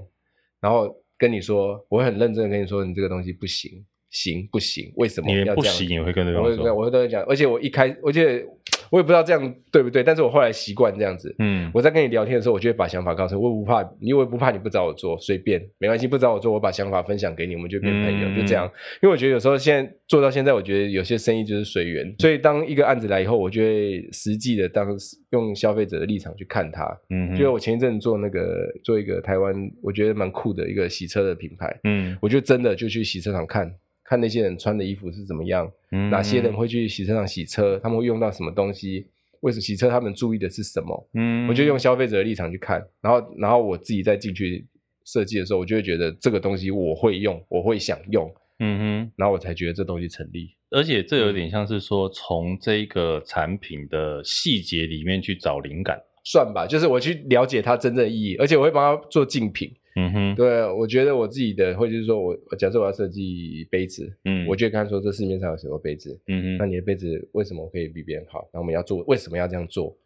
[0.62, 4.91] 然后跟你说，我会很认真的跟你说，你这个东西不行，行不行？
[4.95, 5.56] 为什么要这样？
[5.56, 8.45] 不行也会跟对方说，我会我会跟你讲，而且我一开，我觉得。
[8.91, 11.34] 我也不知道这样对不对，但是我后来习惯这样子。
[11.39, 18.65] 嗯，我在跟你聊天的时候，我就会把想法告诉你，我不怕，因为不怕你不找我做，随便，没关系，不找我做，我把想法分享给你，我们就变朋友，嗯、就这样。
[19.02, 24.88] 因为我觉得有时候现在做到现在，我觉得有些生意就是随缘，所以当一个案子来以后，我就会实际的当
[25.32, 26.86] 用消费者的立场去看它。
[27.10, 31.80] 嗯哼，就我前一阵做那个做一个台湾，我觉得蛮酷的一个洗车的品牌。
[31.84, 33.71] 嗯，我就真的就去洗车场看。
[34.08, 39.06] 看那些人穿的衣服是怎么样，嗯、哪些人会去洗车场洗车，他们会用到什么东西？
[39.41, 39.89] 为什么洗车？
[39.89, 41.10] 他们注意的是什么？
[41.13, 44.65] 嗯，我就用消费者的立场去看，然后，然后我自己再进去
[45.06, 50.50] 设计的时候，我就会觉得这个东西我会用，我会想用，嗯哼，然后我才觉得这东西成立。
[50.72, 59.72] 而且这有点像是说，从这个产品的细节里面去找灵感，算吧，就是我去了解它真正的意义，而且我会帮他做竞品。
[60.00, 68.48] 嗯哼，对，我觉得我自己的，或者是说我假设我要设计杯子，嗯，我就看说这市面上有什么杯子，嗯哼，那你的杯子为什么可以比别人好？
[68.54, 69.98] 那我们要做，为什么要这样做？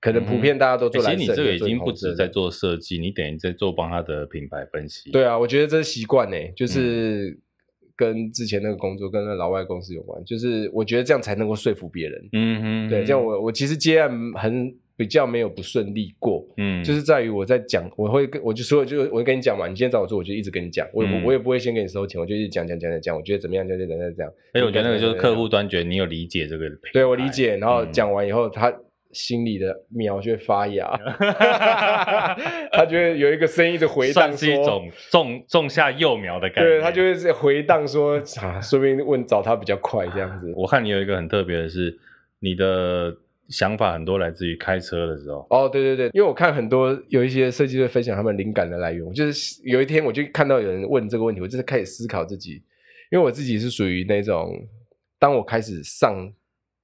[0.00, 1.18] 可能普遍大家都做蓝色。
[1.18, 5.10] 其实你这个已经不止在做设计，你等于在做帮他的品牌分析。
[5.10, 7.40] 对啊，我觉得这是习惯呢，就是
[7.96, 12.28] 跟之前那个工作跟那老外公司有关，就是我觉得这样才能够说服别人。
[12.32, 14.76] 嗯哼，对，这样我我其实接案很。
[14.98, 24.32] 比较没有不顺利过，嗯，就是在于我在讲，我会跟我就说，就我会跟你讲嘛，你今天找我做，我就一直跟你讲，我、嗯、我也不会先给你收钱，我就一直讲讲讲讲讲，我觉得怎么样，就就怎样这样。
[24.54, 28.74] 哎，我觉得那个就是客户端觉得你有理解这个，对我理解，然后讲完以后，嗯、他
[29.12, 30.90] 心里的苗就会发芽，
[32.72, 36.70] 他觉得有一个声音的回荡，算是一种种种下幼苗的感觉。
[36.70, 40.52] 对，他就会 回荡说啊，说不定问找他比较快这样子。
[40.56, 41.96] 我看你有一个很特别的是，
[42.40, 43.16] 你的
[43.48, 45.46] 想法很多来自于开车的时候。
[45.50, 52.62] 哦，对对对，因为我看很多有一些设计师分享他们灵感的来源，就是有一天我就看到有人问这个问题，我就是开始思考自己，
[53.10, 54.52] 因为我自己是属于那种，
[55.18, 56.32] 当我开始上。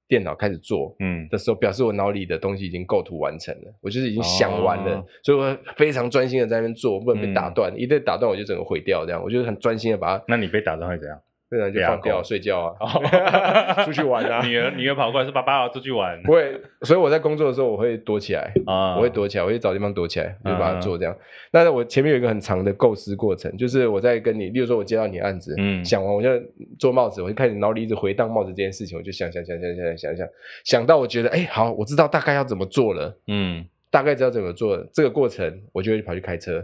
[0.07, 10.23] 电脑开始做，嗯的时候，表示我脑里的东西已经构图完成了，我就是已经想完了，哦、所以我非常专心的在那边做，不能被打断，嗯、一旦打断我就整个毁掉，这样，我就很专心的把它。
[10.27, 11.19] 那你被打断会怎样？
[11.57, 13.03] 不然就放掉睡觉啊，
[13.85, 14.45] 出去玩啊。
[14.45, 21.15] 女儿女儿跑过来说：“爸爸，我出去玩。”不会，所以我在工作的时候我会躲起来啊，我会躲起来，我会找地方躲起来，就把它做这样。
[21.51, 26.29] 但是我前面有一个很长的构思过程，就是我在跟你，例如说我接到你案子，嗯，想完我就
[26.77, 30.27] 做帽子，我就开始脑里一直回荡帽子这件事情，我就想想想想想想想，
[30.65, 36.63] 想到我觉得哎好，我知道大概要怎么做了，嗯，大概知道怎么做了，这个过程我就会跑去开车，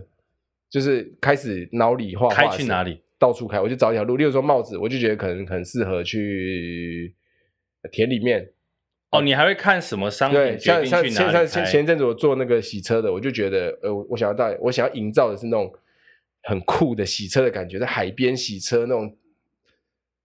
[0.69, 2.35] 就是开始脑里画画。
[2.35, 3.01] 开去哪里？
[3.21, 4.17] 到处开，我就找一条路。
[4.17, 7.13] 例如说帽子，我就觉得可能很适合去
[7.91, 8.49] 田里面。
[9.11, 10.39] 哦，你还会看什么商品？
[10.39, 15.71] 对，像像像前前一阵子我做那个洗车的，我就觉得，呃，我想要带，我想要营造的是那种
[16.41, 19.15] 很酷的洗车的感觉，在海边洗车那种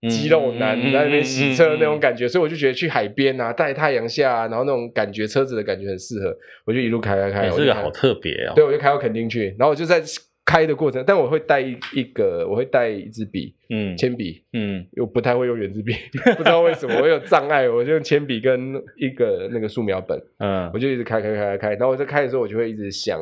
[0.09, 7.51] 肌肉男在那边洗车那种感觉，所以我就觉得去海边啊，在太阳下，然后那种感觉车子的感觉很适合，我就一路开开开。
[7.51, 8.55] 这个好特别哦。
[8.57, 10.03] 对，我就开到垦丁去，然后我就在。
[10.47, 15.93] 开的过程，但我会带一一个，我会带一支笔，嗯，铅笔，嗯，我不太会用圆珠笔，
[16.39, 23.21] 不知道为什么我有障碍，我就用铅笔跟一个那个素描本，嗯，我就一直开开开开开，然后我在开的时候，我就会一直想，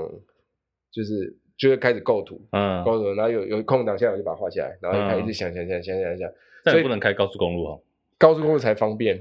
[0.92, 6.18] 就是就会开始构图，嗯，构图，然后有有空档下来我就把它画下来，然后就开始一直想想想想想。
[6.18, 6.30] 想，
[6.64, 7.80] 所以不能开高速公路哦，
[8.18, 9.20] 高速公路才方便。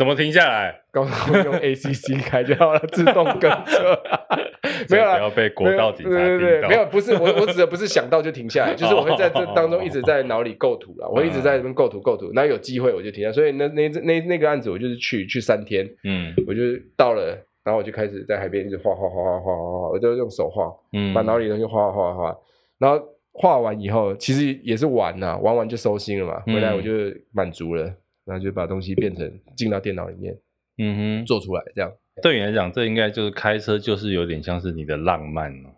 [0.00, 0.80] 怎么停下来？
[0.90, 4.00] 高速用 ACC 开就好了，自动跟车。
[4.88, 13.30] 没有啦，不要被国道警察对对对，没有，不是我，我指的不是想到就停下来，就是我会在这当中一直在脑里构图啦，我会一直在这边构图构图，然后有机会我就停下。
[13.30, 16.62] 所以那那那那个案子我就是去去三天，嗯，我就
[16.96, 22.38] 到了，然后我就开始在海边一直画画画画画画画，我就用手画，嗯，把脑里的东西画画画画，
[22.78, 22.98] 然后
[23.32, 26.90] 画完以后其实也是玩呐，玩完就收心了嘛，回来我就
[27.34, 27.92] 满足了。
[28.24, 30.36] 然后就把东西变成进到电脑里面，
[30.78, 31.92] 嗯哼，做出来这样。
[32.22, 35.70] 对你来讲，这应该就是开车，就是有点像是你的浪漫哦，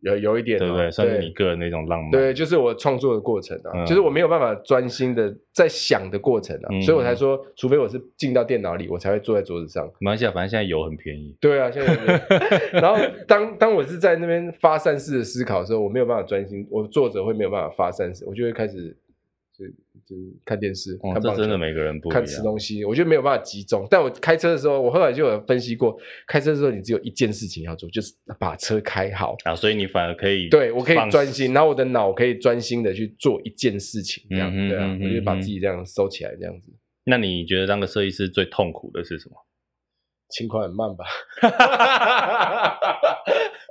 [0.00, 0.90] 有有一点，对不对？
[0.90, 2.10] 算是你个人那种浪漫。
[2.10, 9.86] 对，就是我创作的过程啊，就是我没有办法专心的在想的过程啊，所以我才说，除非我是进到电脑里，我才会坐在桌子上。
[10.00, 11.36] 没关系啊，反正现在油很便宜。
[11.40, 12.26] 对啊，现在。
[12.80, 18.96] 然后当当我是在那边发散式的思考的时候，我没有办法专心，我坐着会没有办法发散式，我就会开始。
[20.06, 22.20] 就是看电视，看这真的每个人不一样。
[22.20, 23.86] 看吃东西，我觉得没有办法集中。
[23.90, 29.54] 但我开车的时候，我后来就有分析过，开车的时候你只有一件事情要做，就是把车开好啊。
[29.54, 36.72] 所以你反而可以，对我可以专心，然后我的脑可以专心的去做一件事情，这样对啊，我就把自己这样收起来，这样子。
[37.04, 39.36] 那你觉得当个设计师最痛苦的是什么？
[40.30, 41.04] 轻快很慢吧。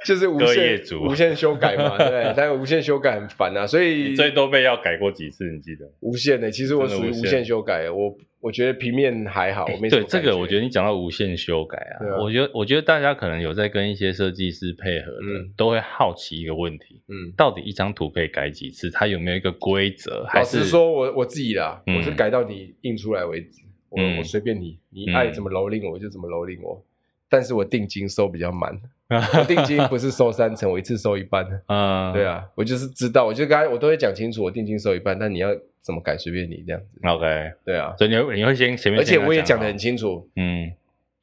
[0.04, 5.50] 就是无限无限修改嘛，对， 但无限修改很烦啊，所以最多被要改过几次？
[5.52, 5.89] 你记得？
[6.02, 18.92] 无限的，其实我属于无限修改，我我觉得平面还好，没对这个，我觉得你讲到无限修改啊，我觉得我觉得大家可能有在跟一些设计师配合的，都会好奇一个问题，嗯，到底一张图可以改几次？
[18.92, 20.26] 它有没有一个规则？
[20.28, 26.84] 还是说我我自己啦，我是改到你印出来为止，我我随便你，你爱怎么蹂躏我就怎么蹂躏我。
[27.30, 28.80] 但是我定金收比较慢，
[29.38, 31.46] 我定金不是收三成，我一次收一半。
[31.68, 35.50] 嗯，对啊，我就是知道，我就刚才我都会讲清楚，我定金收一半，但你要
[35.82, 37.08] 怎么改随便你这样子。
[37.08, 40.72] OK，对啊，所以你会你会先前面，而且我也讲得很清楚，嗯。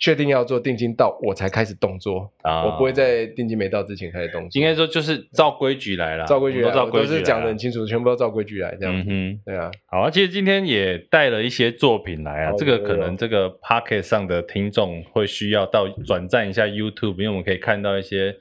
[0.00, 2.64] 确定要做定金到我才开始动作啊！
[2.64, 4.60] 我不会在定金没到之前开始动作。
[4.60, 9.04] 应该说就是照规矩来了，照规矩来，都是讲的很清楚，全部都照规矩来这样。
[9.06, 9.70] 嗯，对啊。
[9.86, 18.34] 好啊，其实今天也带了一些作品来啊，这个可能这个 Podcast 上的听众会需要到转战一下 YouTube，因为我们可以看到一些。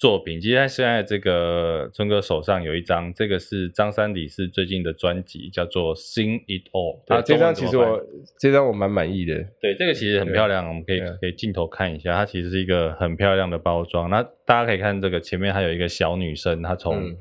[0.00, 7.04] 作品，其实他现在这个春哥手上有一张，这个是张三李四最近的专辑，叫做《Sing It All》。
[7.14, 8.02] 啊，这张其实我
[8.38, 9.34] 这张我蛮满意的。
[9.60, 14.08] 对，这个其实很漂亮，我们可以可以镜头看一下，它其实是一个很漂亮的包装。
[14.08, 17.14] 那大家可以看这个前面还有一个小女生，她从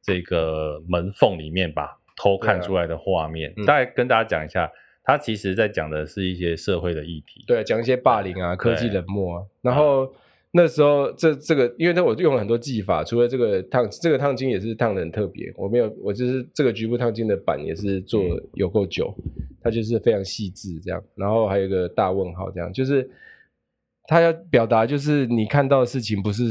[0.00, 3.52] 这个门缝里面吧偷看出来的画面。
[3.66, 4.70] 大概跟大家讲一下，
[5.02, 10.14] 它其实在讲的是一些社会的议题，对，讲一些霸凌啊、科技冷漠啊，然后。
[10.54, 15.50] 那时候，这这个，因为那我用了很多技法，除了这个烫，这个烫金也是烫的很特别。
[15.56, 19.14] 我没有，我就是这个局部烫金的板也是做有够久，
[19.62, 21.02] 它就是非常细致这样。
[21.14, 23.08] 然后还有一个大问号这样，就是
[24.08, 26.44] 他要表达就是你看到的事情不是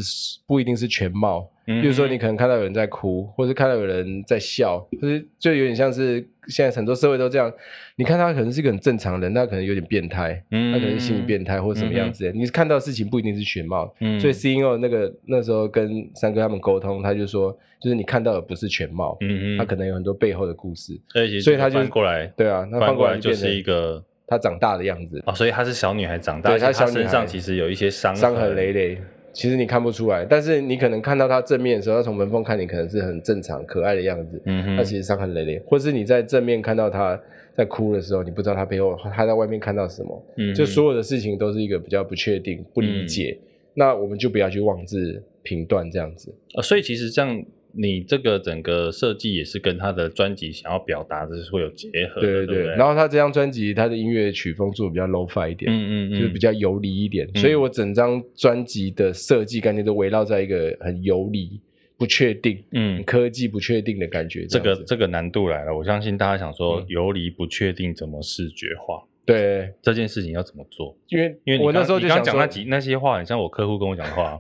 [0.47, 7.51] 不一定是全貌，比如说你可能看到有人在哭，或是看到有人在笑，就是就有点像是现在很多社会都这样，
[7.97, 19.17] 你看他可能是一个很正常人，他可能有点变态，他可能心理变态或者什么样子的，你看到的事情不一定是全貌，所以 CEO 那个那时候跟三哥他们沟通，他就说就是你看到的不是全貌，
[19.57, 20.99] 他可能有很多背后的故事，
[21.41, 24.03] 所以他就翻过来，对啊，那翻过来就是一个。
[24.31, 25.21] 她长大的样子。
[25.25, 28.97] 哦，所以她是小女孩长大，对，她身上其实有一些伤伤痕累累，
[29.33, 37.19] 其实你看不出来，但是你可能看到她正面的时候，她从门缝看你可能是很正常可爱的样子，嗯哼，她其实伤痕累累，或是你在正面看到她
[37.53, 47.43] 在哭的时候，你不知道她背后她在外面看到什么，嗯，就所有的事情都是一个比较不确定、不理解，嗯、那我们就不要去妄自评断这样子，呃，所以其实这样。
[47.73, 52.55] 你这个整个设计也是跟他的专辑想要表达的是会有结合的，对对对。
[52.55, 57.29] 对对，然后他这张专辑，他的音乐曲风做的比较 low-fi 一点，嗯嗯嗯，就是比较游离一点。
[57.33, 61.59] 嗯、所以我整张专辑的设计概念都围绕在一个很游离、
[61.97, 64.59] 不确定、嗯，科技不确定的感觉这。
[64.59, 69.03] 这个这个难度来了，我相信大家想说游离不确定怎么视觉化？
[69.31, 70.95] 对这件事情要怎么做？
[71.09, 74.37] 因为因为我那时候就想讲那几那些话，很像我客户跟我讲的话。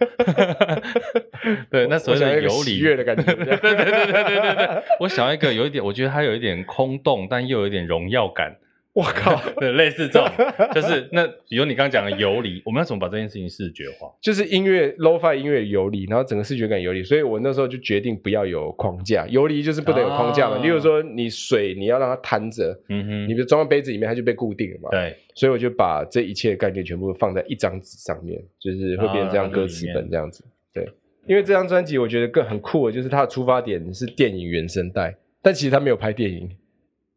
[1.71, 3.23] 对，那所谓的游离的感觉。
[3.33, 8.55] 对对对对对对对，我想要一个有一点，我觉得它有一点空洞，但又有一点荣耀感。
[8.93, 10.29] 我靠， 对，类似这种，
[10.73, 14.11] 就是那比如你刚刚讲的游离，我们要怎么把这件事情视觉化？
[14.21, 20.57] 就是音乐 lo-fi 音乐游离，然后整个视觉感游离，所以我那时候就决定不要有框架，游离就是不能有框架嘛。
[20.61, 24.89] 例如说你水你要让它摊着，嗯哼，你比如装在杯子里面，它就被固定了嘛。
[24.91, 30.43] 对，所以我就把这一切概念全部放在一张纸上面，就是会变成这样歌词本这样子。
[30.73, 30.85] 对，
[31.27, 36.49] 因为这张专辑我觉得更很酷的就是它的出发点是电影原声带，但其实它没有拍电影。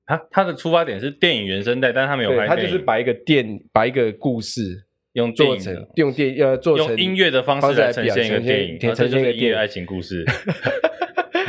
[0.07, 2.47] 他他的出发点是电影原声带，但他没有拍。
[2.47, 4.85] 他就是把一个电，把一个故事
[5.15, 10.25] 用做成用电呃做成用音乐的方式来呈现一个电影，呈现一个音乐爱情故事。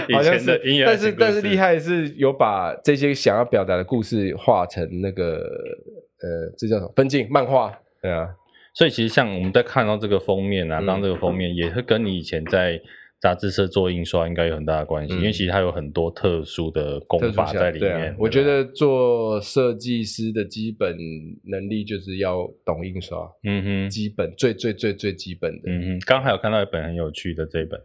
[0.07, 5.39] 以前的音乐，但是但是厉害是有把这些想要表达的故事画成那个
[6.21, 7.73] 呃，这叫什么分镜漫画？
[8.01, 8.29] 对啊，
[8.73, 12.79] 所以其实像我们在看到这个封面啊，当这个封面也是跟你以前在。
[13.25, 18.11] 杂志社做印刷应该有很大的关系，嗯、因为其实它有很多特殊的功法在里面。
[18.11, 20.95] 啊、我觉得做设计师的基本
[21.45, 25.63] 能力就是要懂印刷，嗯哼，基本最最最最基本的。
[25.65, 27.81] 嗯哼，刚还有看到一本很有趣的这一本。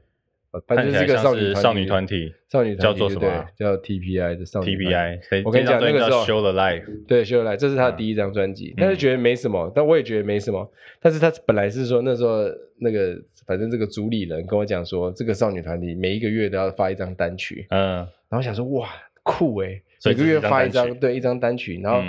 [0.67, 3.47] 反正是一个少女少女团体，少女叫做什么？
[3.57, 4.77] 叫 TPI 的少女。
[4.77, 8.75] TPI，我跟你讲，那个时候 Show the Life，对，Show the Life，这是他的第一张专辑。
[8.77, 10.69] 但是觉得没什么，但我也觉得没什么。
[11.01, 12.41] 但是他本来是说那时候
[12.81, 13.15] 那个，
[13.51, 17.67] 反正这个主理人跟我讲说，这个少女团体每一个月都要发一张单曲。
[17.71, 17.97] 嗯，
[18.29, 18.89] 然后想说哇，
[19.25, 22.01] 酷诶，每个月发一张，对，一张单曲，然后。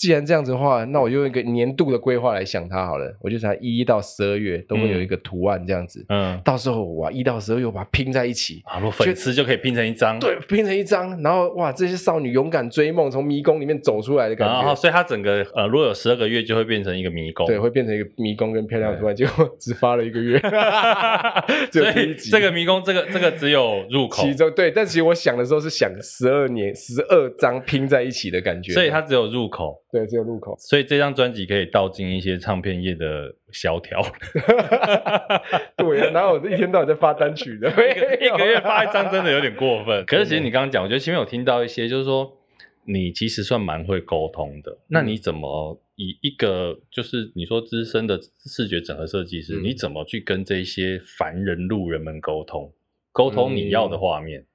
[0.00, 3.14] 既然这样子的话，那我就用一个年度的规划来想它好了。
[3.20, 14.54] 我就想一到十二月都会有一个图案这样子，嗯，到时候哇，一到十二月我把它拼在一起，啊，粉丝就可以拼成一张，对，拼成一张，然后哇，这些少女勇敢追梦，从迷宫里面走出来的感觉。
[14.54, 20.38] 然后，所以它整个呃，如果有十二个月，就会变成一个迷宫，对，会变成一个迷宫跟漂亮的图案，结果只发了一个月，
[21.70, 29.78] 所以这个迷宫，这个这个只有入口，其中对，但其实我想的时候是想十二年十二张拼在一起的感觉，所以它只有入口。
[29.92, 34.00] 对，只有路口，所以这张专辑可以道尽一些唱片业的萧条。
[35.76, 37.68] 对啊，哪有一天到晚在发单曲的？
[38.20, 40.04] 一个月发一张真的有点过分。
[40.06, 42.36] 可是其实你刚刚讲，我觉得前面有听到一些，就是说
[42.84, 44.78] 你其实算蛮会沟通的。
[44.88, 52.72] 那你怎么以一个就是你说资深的视觉整合设计师，嗯、你怎么去跟这些凡人路人们沟通？
[53.12, 54.40] 沟通你要的画面？
[54.40, 54.46] 嗯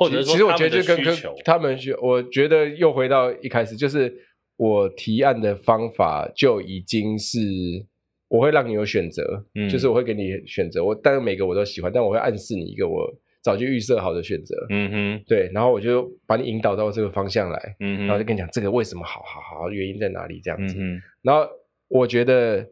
[0.00, 4.10] 或者其实我觉得就跟跟他们学，我觉得又回到一开始，就是
[4.56, 7.38] 我提案的方法就已经是
[8.28, 13.06] 我会让你有选择，嗯，就是我会给你选择，我但是每个我都喜欢，但我会暗示你一个我
[13.42, 21.46] 早就预设好的选择，嗯哼，对，然后我就把你引导到这个方向来，嗯，然后就跟你讲这个为什么好好好，原因在哪里这样子，嗯，然后
[21.88, 22.66] 我觉得。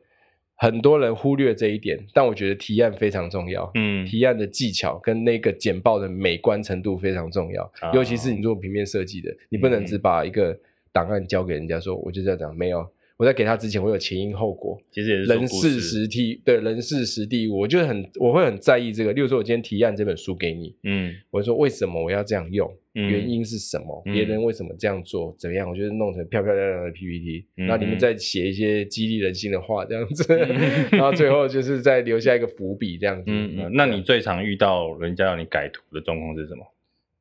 [0.60, 3.70] 很多人忽略这一点，但我觉得提案非常重要。
[3.74, 10.58] 嗯，提案的技巧跟那个简报的美观程度非常重要，哦、尤其是你做平面设计的，你不能只把一个
[10.92, 12.86] 档案交给人家说，我就这样讲，没有。
[13.18, 19.12] 我在给他之前，我有前因后果，其实也是人事实地，对人事实地，我就很我会很在意这个。
[19.12, 25.68] 例如说，我今天提案这本书给你，嗯，我说为什么我要这样用，嗯、原因是什么，别、嗯、人为什么这样做，怎么样？
[25.68, 33.24] 我就是弄成漂漂亮亮的 PPT，然后里面再写一些激励人心的话，这样子，嗯、 然后最后就是再留下一个伏笔，这样子。
[33.26, 36.64] 嗯，那你最常遇到人家要你改图的状况是什么？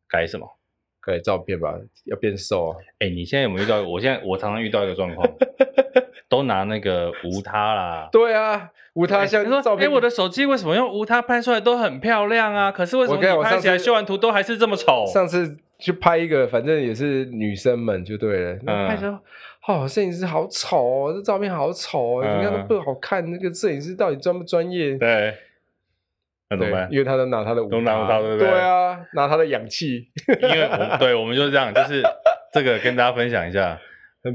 [0.08, 0.48] 改什么？
[1.08, 2.76] 改照片吧，要变瘦啊。
[3.00, 3.82] 哎、欸，你现在有没有遇到？
[3.82, 5.26] 我现在我常常遇到一个状况，
[6.28, 8.10] 都拿那个无他啦。
[8.12, 9.42] 对啊，无他相。
[9.42, 12.72] 你、欸、说，哎、欸，我的手机为什么用无他拍出来都很漂亮啊？
[12.72, 15.06] 可是为什么你拍起来修完图都还是这么丑？
[15.06, 18.60] 上次去拍一个，反正也是女生们就对了。
[18.66, 18.88] 嗯。
[18.88, 19.18] 拍出来
[19.68, 23.30] 哦，摄影师好丑哦，这照片好丑哦，你看都不好看。
[23.30, 24.96] 那个摄影师到底专不专业？
[24.98, 25.34] 对，
[26.50, 26.88] 那怎么办？
[26.92, 28.50] 因为他都拿他的都拿无他，对不对？
[28.50, 30.08] 对啊，拿他的氧气。
[30.42, 32.02] 因为我对，我们就是这样，就是
[32.54, 33.80] 这个跟大家分享一下。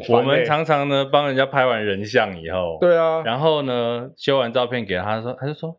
[0.09, 5.77] 我们常常呢帮人家拍完人像以后，对啊，然后呢修完照片给他，说，他就说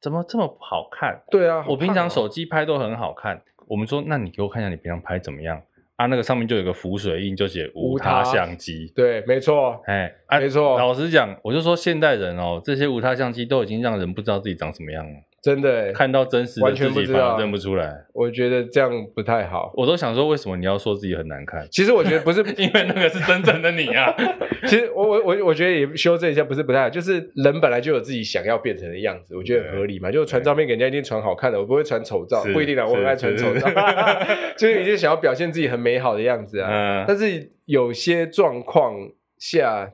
[0.00, 1.22] 怎么这么不好看？
[1.30, 3.40] 对啊，我平常手机拍都很好看。
[3.68, 5.62] 我们说，那你给我看一下你平常拍怎么样？
[5.96, 8.92] 啊，那个上面就有个浮水印，就写无他相机。
[8.94, 10.78] 对，没错，哎，没错。
[10.78, 15.12] 老实讲，我就说现代人哦，这些无他相机都已经让人不知道自己长什么样了。
[15.46, 17.94] 真的，看到真实的自己反而认不出来。
[18.12, 19.72] 我觉得这样不太好。
[19.76, 21.64] 我都想说，为什么你要说自己很难看？
[21.70, 24.12] 其实我觉得不是， 因为那个是真正的你啊。
[24.66, 30.10] 其实我我我我觉得也修正一下，不是不太好，就是人本来就有自己想要变成的样子，我觉得很合理嘛。
[30.10, 33.68] 就传照片给人家一定传好看的，我不会传丑照，不一定啊，我很爱传丑照，
[34.58, 36.68] 就是一定想要表现自己很美好的样子啊。
[36.70, 37.04] 嗯。
[37.06, 38.94] 但是有些状况
[39.38, 39.92] 下。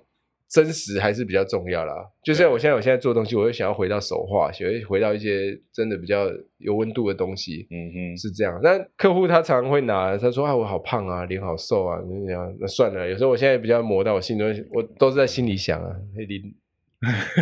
[0.53, 6.27] 真实还是比较重要啦，就像我现在，我现在做东西，我会想要回到手画，想要回到一些真的比较
[6.59, 7.67] 有温度的东西。
[7.71, 8.61] 嗯哼，是这样。
[8.63, 13.09] 那客户他常常会拿，他说啊，我好胖啊，脸好瘦啊，那样那算了。
[13.09, 16.53] 有时候我现在比较磨到我心中，我都是在心里想啊，你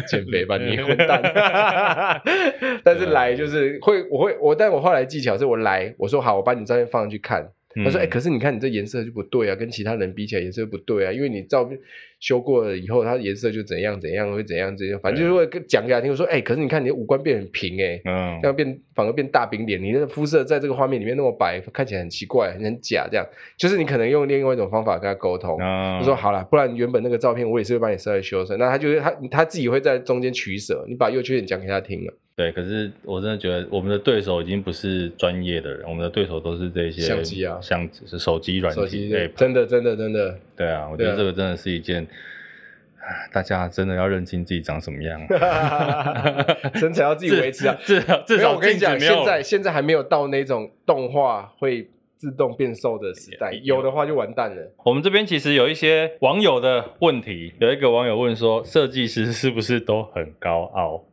[0.08, 1.20] 减肥吧， 你混蛋。
[2.84, 7.50] 但是来就是会，我会我，但我后来技巧是我来，我说好，我把你照片放上去看。
[7.84, 11.78] 他说：“哎、欸，可是你看你这颜色就不对啊，跟其他人比起来颜色不对啊，因为你照片
[12.18, 16.10] 修过了以后，它颜色就怎样怎样会怎样怎样，反正就是会讲给他听。
[16.10, 23.06] 我说：哎、欸，可是你看你的五官变很平哎、欸，嗯，这样变反而变大饼脸，你的肤色在这个画面里面那么白，看起来很奇怪，很假。
[23.08, 23.24] 这样
[23.56, 25.56] 就是你可能用另外一种方法跟他沟通。
[25.58, 28.58] 他、嗯、说好了，不然原本那个照片我也是会帮你稍微修正。
[28.58, 42.06] 那他就是他他自己会在中间取舍，你把优缺点讲给他听了。”对，可是我真的觉得我们的对手已经不是专业的人，我们的对手都是这些相机啊，相是手机软体，对，真的真的真的，对啊，我觉得这个真的是一件，
[43.30, 45.20] 大家真的要认清自己长什么样，
[46.76, 51.86] 身材要自己维持啊，至少至少我跟你讲，现在现在还没有到那种动画会
[52.16, 54.72] 自动变瘦的时代，有的话就完蛋了。
[54.82, 61.04] 我们这边其实有一些网友的问题，有一个网友问说，设计师是不是都很高傲？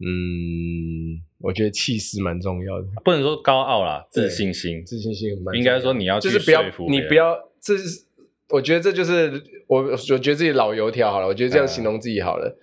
[0.00, 5.54] 嗯，我觉得气势蛮重要的，不能说高傲啦，自信心，自信心很蛮。
[5.54, 8.04] 应该说你要就是不要，你不要，这是
[8.48, 12.58] 我觉得这就是我，我觉得自己老油条好了，我觉得这样形容自己好了，嗯、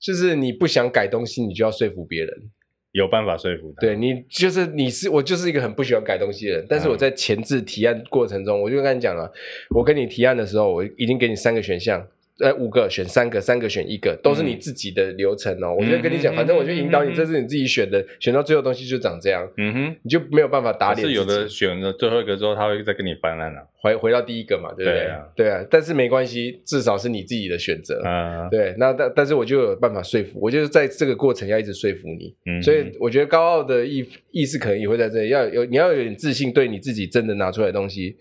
[0.00, 2.50] 就是你不想改东西，你就要说服别人，
[2.92, 3.82] 有办法说服他。
[3.82, 9.30] 对你，就是你是我就是一个很不喜欢改东西的人，但是我在前置提案过程中，我就跟你讲了，
[9.76, 12.08] 我跟你提案的时候，我已经给你三个选项。
[12.40, 15.76] 呃，五个选三个，三个选一个，都是你自己的流程哦。
[15.78, 19.48] 嗯、我就跟你讲，反正我就引导你，这是你自己选的，嗯、选到最后东西就长这样。
[19.56, 21.06] 嗯哼，你就没有办法打脸。
[21.06, 24.92] 是有的选了最后一个之后，他会再跟你翻案了，回回到第一个嘛，对不对？
[24.92, 25.64] 对啊，对啊。
[25.70, 28.02] 但是没关系，至少是你自己的选择。
[28.02, 28.74] 啊，对。
[28.78, 32.34] 那但但是我就有办法说服，我就是在这个过程要一直说服你。
[32.46, 38.16] 嗯，所以我觉得高傲的意意思可能也会在这里，要有你要有点自信，对你自己真的拿出来的东西，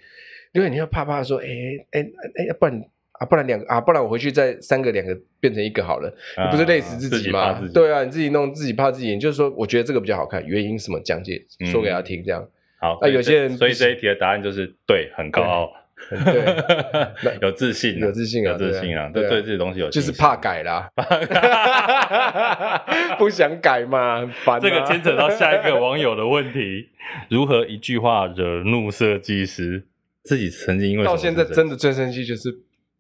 [0.53, 1.47] 因为你要怕怕说，哎
[1.89, 2.80] 哎哎，不然。
[3.24, 7.57] 啊，不然两个啊，不然我回去再三个两个变成一个好了，啊、你不是累死自己吗？
[7.61, 12.41] 己己对啊，你自己弄自己怕自己，就是说，我觉得这个比较好看，原因什么讲解说给他听，这样。
[12.41, 12.51] 嗯、
[12.82, 15.71] 好，那、啊、有些人，所以这一题的答案就是对，很高傲，
[16.09, 20.89] 对， 有自信，有自信啊，有自信啊，对对，这些东西有，就是怕改啦，
[23.17, 24.30] 不想改嘛。
[24.61, 26.89] 这个牵扯到下一个网友的问题：
[27.30, 29.88] 如何一句话惹怒设计师？
[30.24, 32.49] 自己曾经因为到现在真的最生气就是。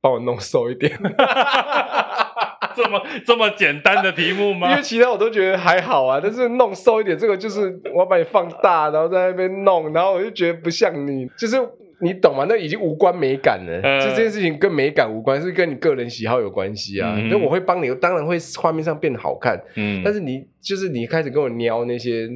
[0.03, 0.91] 帮我弄瘦一点，
[2.75, 4.69] 这么这么简单的题目吗？
[4.69, 11.55] 因为其他我都觉得还好啊，但是弄瘦一点这个就是我要把你放大，然后在那边弄，然后我就觉得不像你，就是
[12.01, 12.45] 你懂吗？
[12.49, 17.15] 那已经无关美感了，嗯、就这件事情跟美感无关，是跟你个人喜好有关系啊。
[17.29, 22.29] 那、嗯、我会帮你，当然会画面上变得好看，嗯，但是你就是你开始跟我撩那些。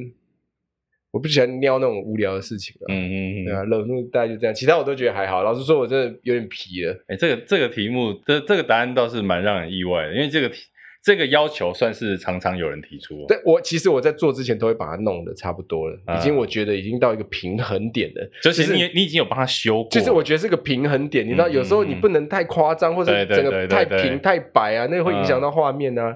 [1.10, 5.42] 我不喜欢撩那种无聊的事情，嗯嗯嗯，对啊，惹怒大概就这样，其他我都觉得还好。
[5.42, 6.92] 老实说，我真的有点皮了。
[7.08, 10.66] 哎、欸，这个这个题目，这这个答案倒是蛮让人意外的，因为这个题
[11.02, 13.24] 这个要求算是常常有人提出。
[13.26, 18.30] 对，我其实我在做之前都会把它弄得差不多了，啊、已经我觉得已经到一个平衡点了。
[18.42, 21.24] 就是你你已经有帮他修过，就是我觉得是个平衡点。
[21.26, 26.14] 你知道，有时候你不能太夸张，或者整个太平太白啊，那个会影响到画面啊。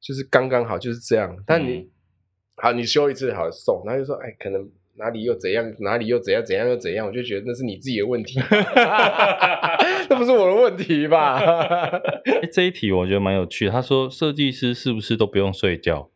[0.00, 1.74] 就是刚刚好就是这样，但你。
[1.78, 1.88] 嗯
[2.62, 8.38] 好，你修一次好送，然后就说，哎，可能哪里又怎样，哪里又怎样，怎样又怎样，我就觉得那是你自己的问题，
[10.08, 11.38] 那不是我的问题吧？
[11.38, 13.70] 欸、这一题我觉得蛮有趣的。
[13.70, 16.10] 他说设计师是不是都不用睡觉？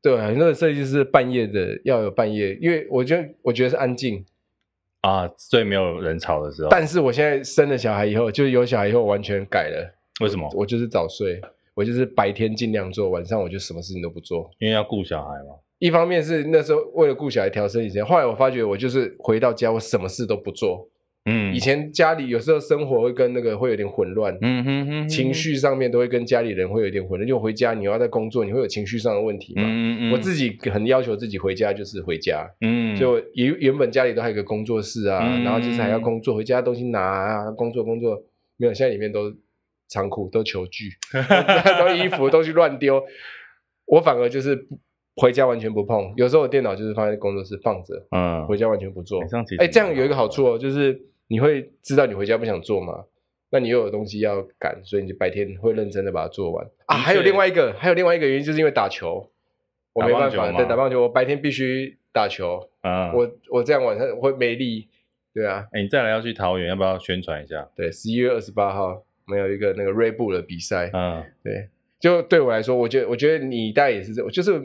[0.00, 4.24] 对，那个设计师半夜的要有半夜，因为我觉得我觉得是安静
[5.00, 6.68] 啊，最没有人吵的时候。
[6.68, 9.94] 但是我现在生了小孩以后，就是有小孩以后完全改了。
[10.20, 10.48] 为什么？
[10.54, 11.40] 我，我就是早睡，
[11.74, 15.56] 我就是白天尽量做，晚上我就什么事情都不做，因为要顾小孩嘛。
[15.78, 20.88] 一方面是那时候为了顾小孩调身体时间，后来我发觉我就是回到家我什么事都不做。
[21.30, 27.28] 嗯，以前家里有时候生活会跟那个会有点混乱，嗯哼哼，情绪上面都会跟家里人会有点混乱。
[27.28, 29.62] 就回家你要在工作，你会有情绪上的问题嘛？
[29.66, 38.22] 嗯嗯，我自己很要求自己回家就是回家，嗯，就原原本家里都还有个工作室啊，然后就是还要工作，回家东西拿啊，工作工作，
[38.56, 39.30] 没有，现在里面都
[39.88, 40.88] 仓库都球具，
[41.78, 43.04] 都衣服东西乱丢，
[43.86, 44.66] 我反而就是。
[45.18, 49.20] 回家完全不碰，有时候我电脑就是放在工作室放着，嗯，回家完全不做。
[49.58, 53.04] 哎、欸，这样有一个好处哦，就是你会知道你回家不想做嘛，
[53.50, 56.96] 那你又有东西要赶，所以你就白天会认真的把它做完啊。
[56.96, 59.28] 还有另外一个，还有另外一个原因，就是因为打球，
[59.92, 64.86] 我没办法，对，打棒球，我白天必须打球，嗯，我我这样晚上会没力，
[65.34, 65.66] 对啊。
[65.72, 67.68] 哎、欸，你再来要去桃园，要不要宣传一下？
[67.74, 74.62] 对，十一月二十八号，我们有一个那个锐步的比赛，嗯，对，就对我来说，我觉得我觉得你大概也是这，就是。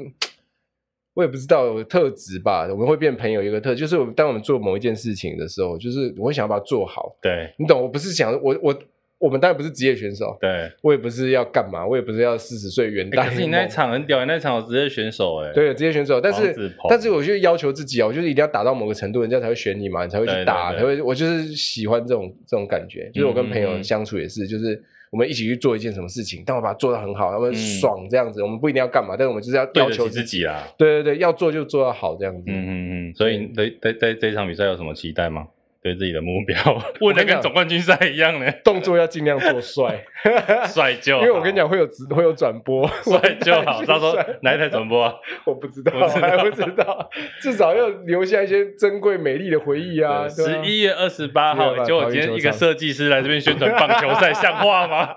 [1.14, 3.44] 我也不知道有特质吧，我们会变朋友。
[3.44, 7.16] 一个特质就是，当我们做某一件事情的时候，就是我会想要把它做好。
[7.22, 7.82] 对，你懂？
[7.82, 8.80] 我不是想我我
[9.20, 13.26] 我们当然不是职业选手，对，我也不是要干嘛，我也不是要四十岁元旦。
[13.26, 16.20] 可是你那场很屌，你那场有职业选手哎，对，职业选手。
[16.20, 21.00] 但是但是，我就要求自己啊，我就是一定要打到某个程度，人家才会选你嘛，你才会去打，才会。
[21.02, 24.84] 我就是喜欢这种这种感觉，就是我跟朋友相处也是，就是。
[25.14, 28.42] 我们一起去做一件什么事情，但我把它做得很好，他们爽这样子。
[28.42, 30.68] 嗯、我们不一定要干嘛，但是我们就是要要求自己，自己啊。
[30.76, 32.44] 对对对，要做就做到好这样子。
[32.48, 33.14] 嗯嗯嗯。
[33.14, 35.48] 所以对对对，这场比赛有什么期待吗？
[35.84, 36.56] 对自己的目标，
[36.98, 38.50] 不能跟总冠军赛一样呢。
[38.64, 40.02] 动作要尽量做帅，
[40.74, 41.22] 帅就好。
[41.22, 43.84] 因为我跟你讲，会有直会有转播， 帅就好。
[43.86, 45.14] 他说哪一台转播啊？
[45.46, 47.10] 我不知道，我还不知道。
[47.42, 50.26] 至少要留下一些珍贵美丽的回忆啊！
[50.30, 55.10] 十一月二十八号，就我今天一个设计师来这边宣传棒球赛，像话吗？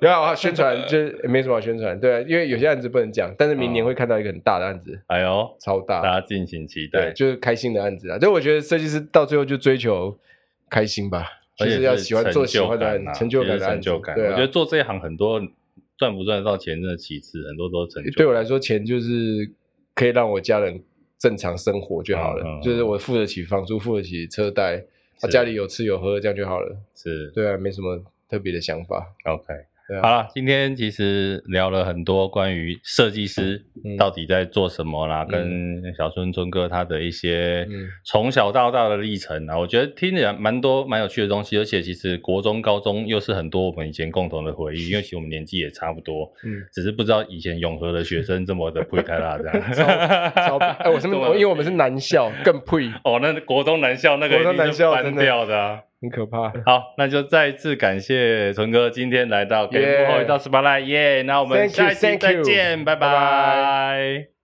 [0.00, 4.98] 然后宣传就是没什么好宣传，对啊，因为有些案子不能讲，但是明年会看到一个很大的案子。
[5.08, 7.10] 哎呦，超大，大家敬请期待。
[7.10, 8.16] 就是开心的案子啊！
[8.16, 9.97] 就我觉得设计师到最后就追求。
[10.70, 11.26] 开心吧，
[11.58, 14.14] 而是要喜欢做喜欢的成就感，成就感。
[14.14, 15.40] 对，我觉得做这一行很多
[15.96, 18.10] 赚不赚得到钱真的其次，很多都是成就。
[18.12, 19.50] 对我来说，钱就是
[19.94, 20.82] 可以让我家人
[21.18, 24.84] 正常生活就好了，就是我付得起房租，付得起车贷，
[25.30, 26.76] 家里有吃有喝，这样就好了。
[26.94, 29.14] 是，对啊，没什么特别的想法。
[29.24, 29.54] OK。
[29.96, 33.64] 啊、好了，今天其实聊了很多关于设计师
[33.98, 37.66] 到底在做什么啦，嗯、跟小春春哥他的一些
[38.04, 49.54] 从小到大的历程啊，嗯、我觉得听起来蛮多蛮有趣的东西，而且其实国中、高中又是很多我们以前共同的回忆，因为其实我们年纪也差不多，嗯，只是不知道以前永和的学生这么的配太大这样，
[50.80, 52.88] 哎，我是因为我们是男校更配。
[53.04, 55.80] 哦，那国中男校那个一定是翻掉的啊。
[56.00, 56.48] 很可怕。
[56.64, 61.22] 好，那就再次感谢陈哥今天来到给幕后一道 Spotlight，耶！
[61.22, 64.37] 那我们下期再见，拜拜。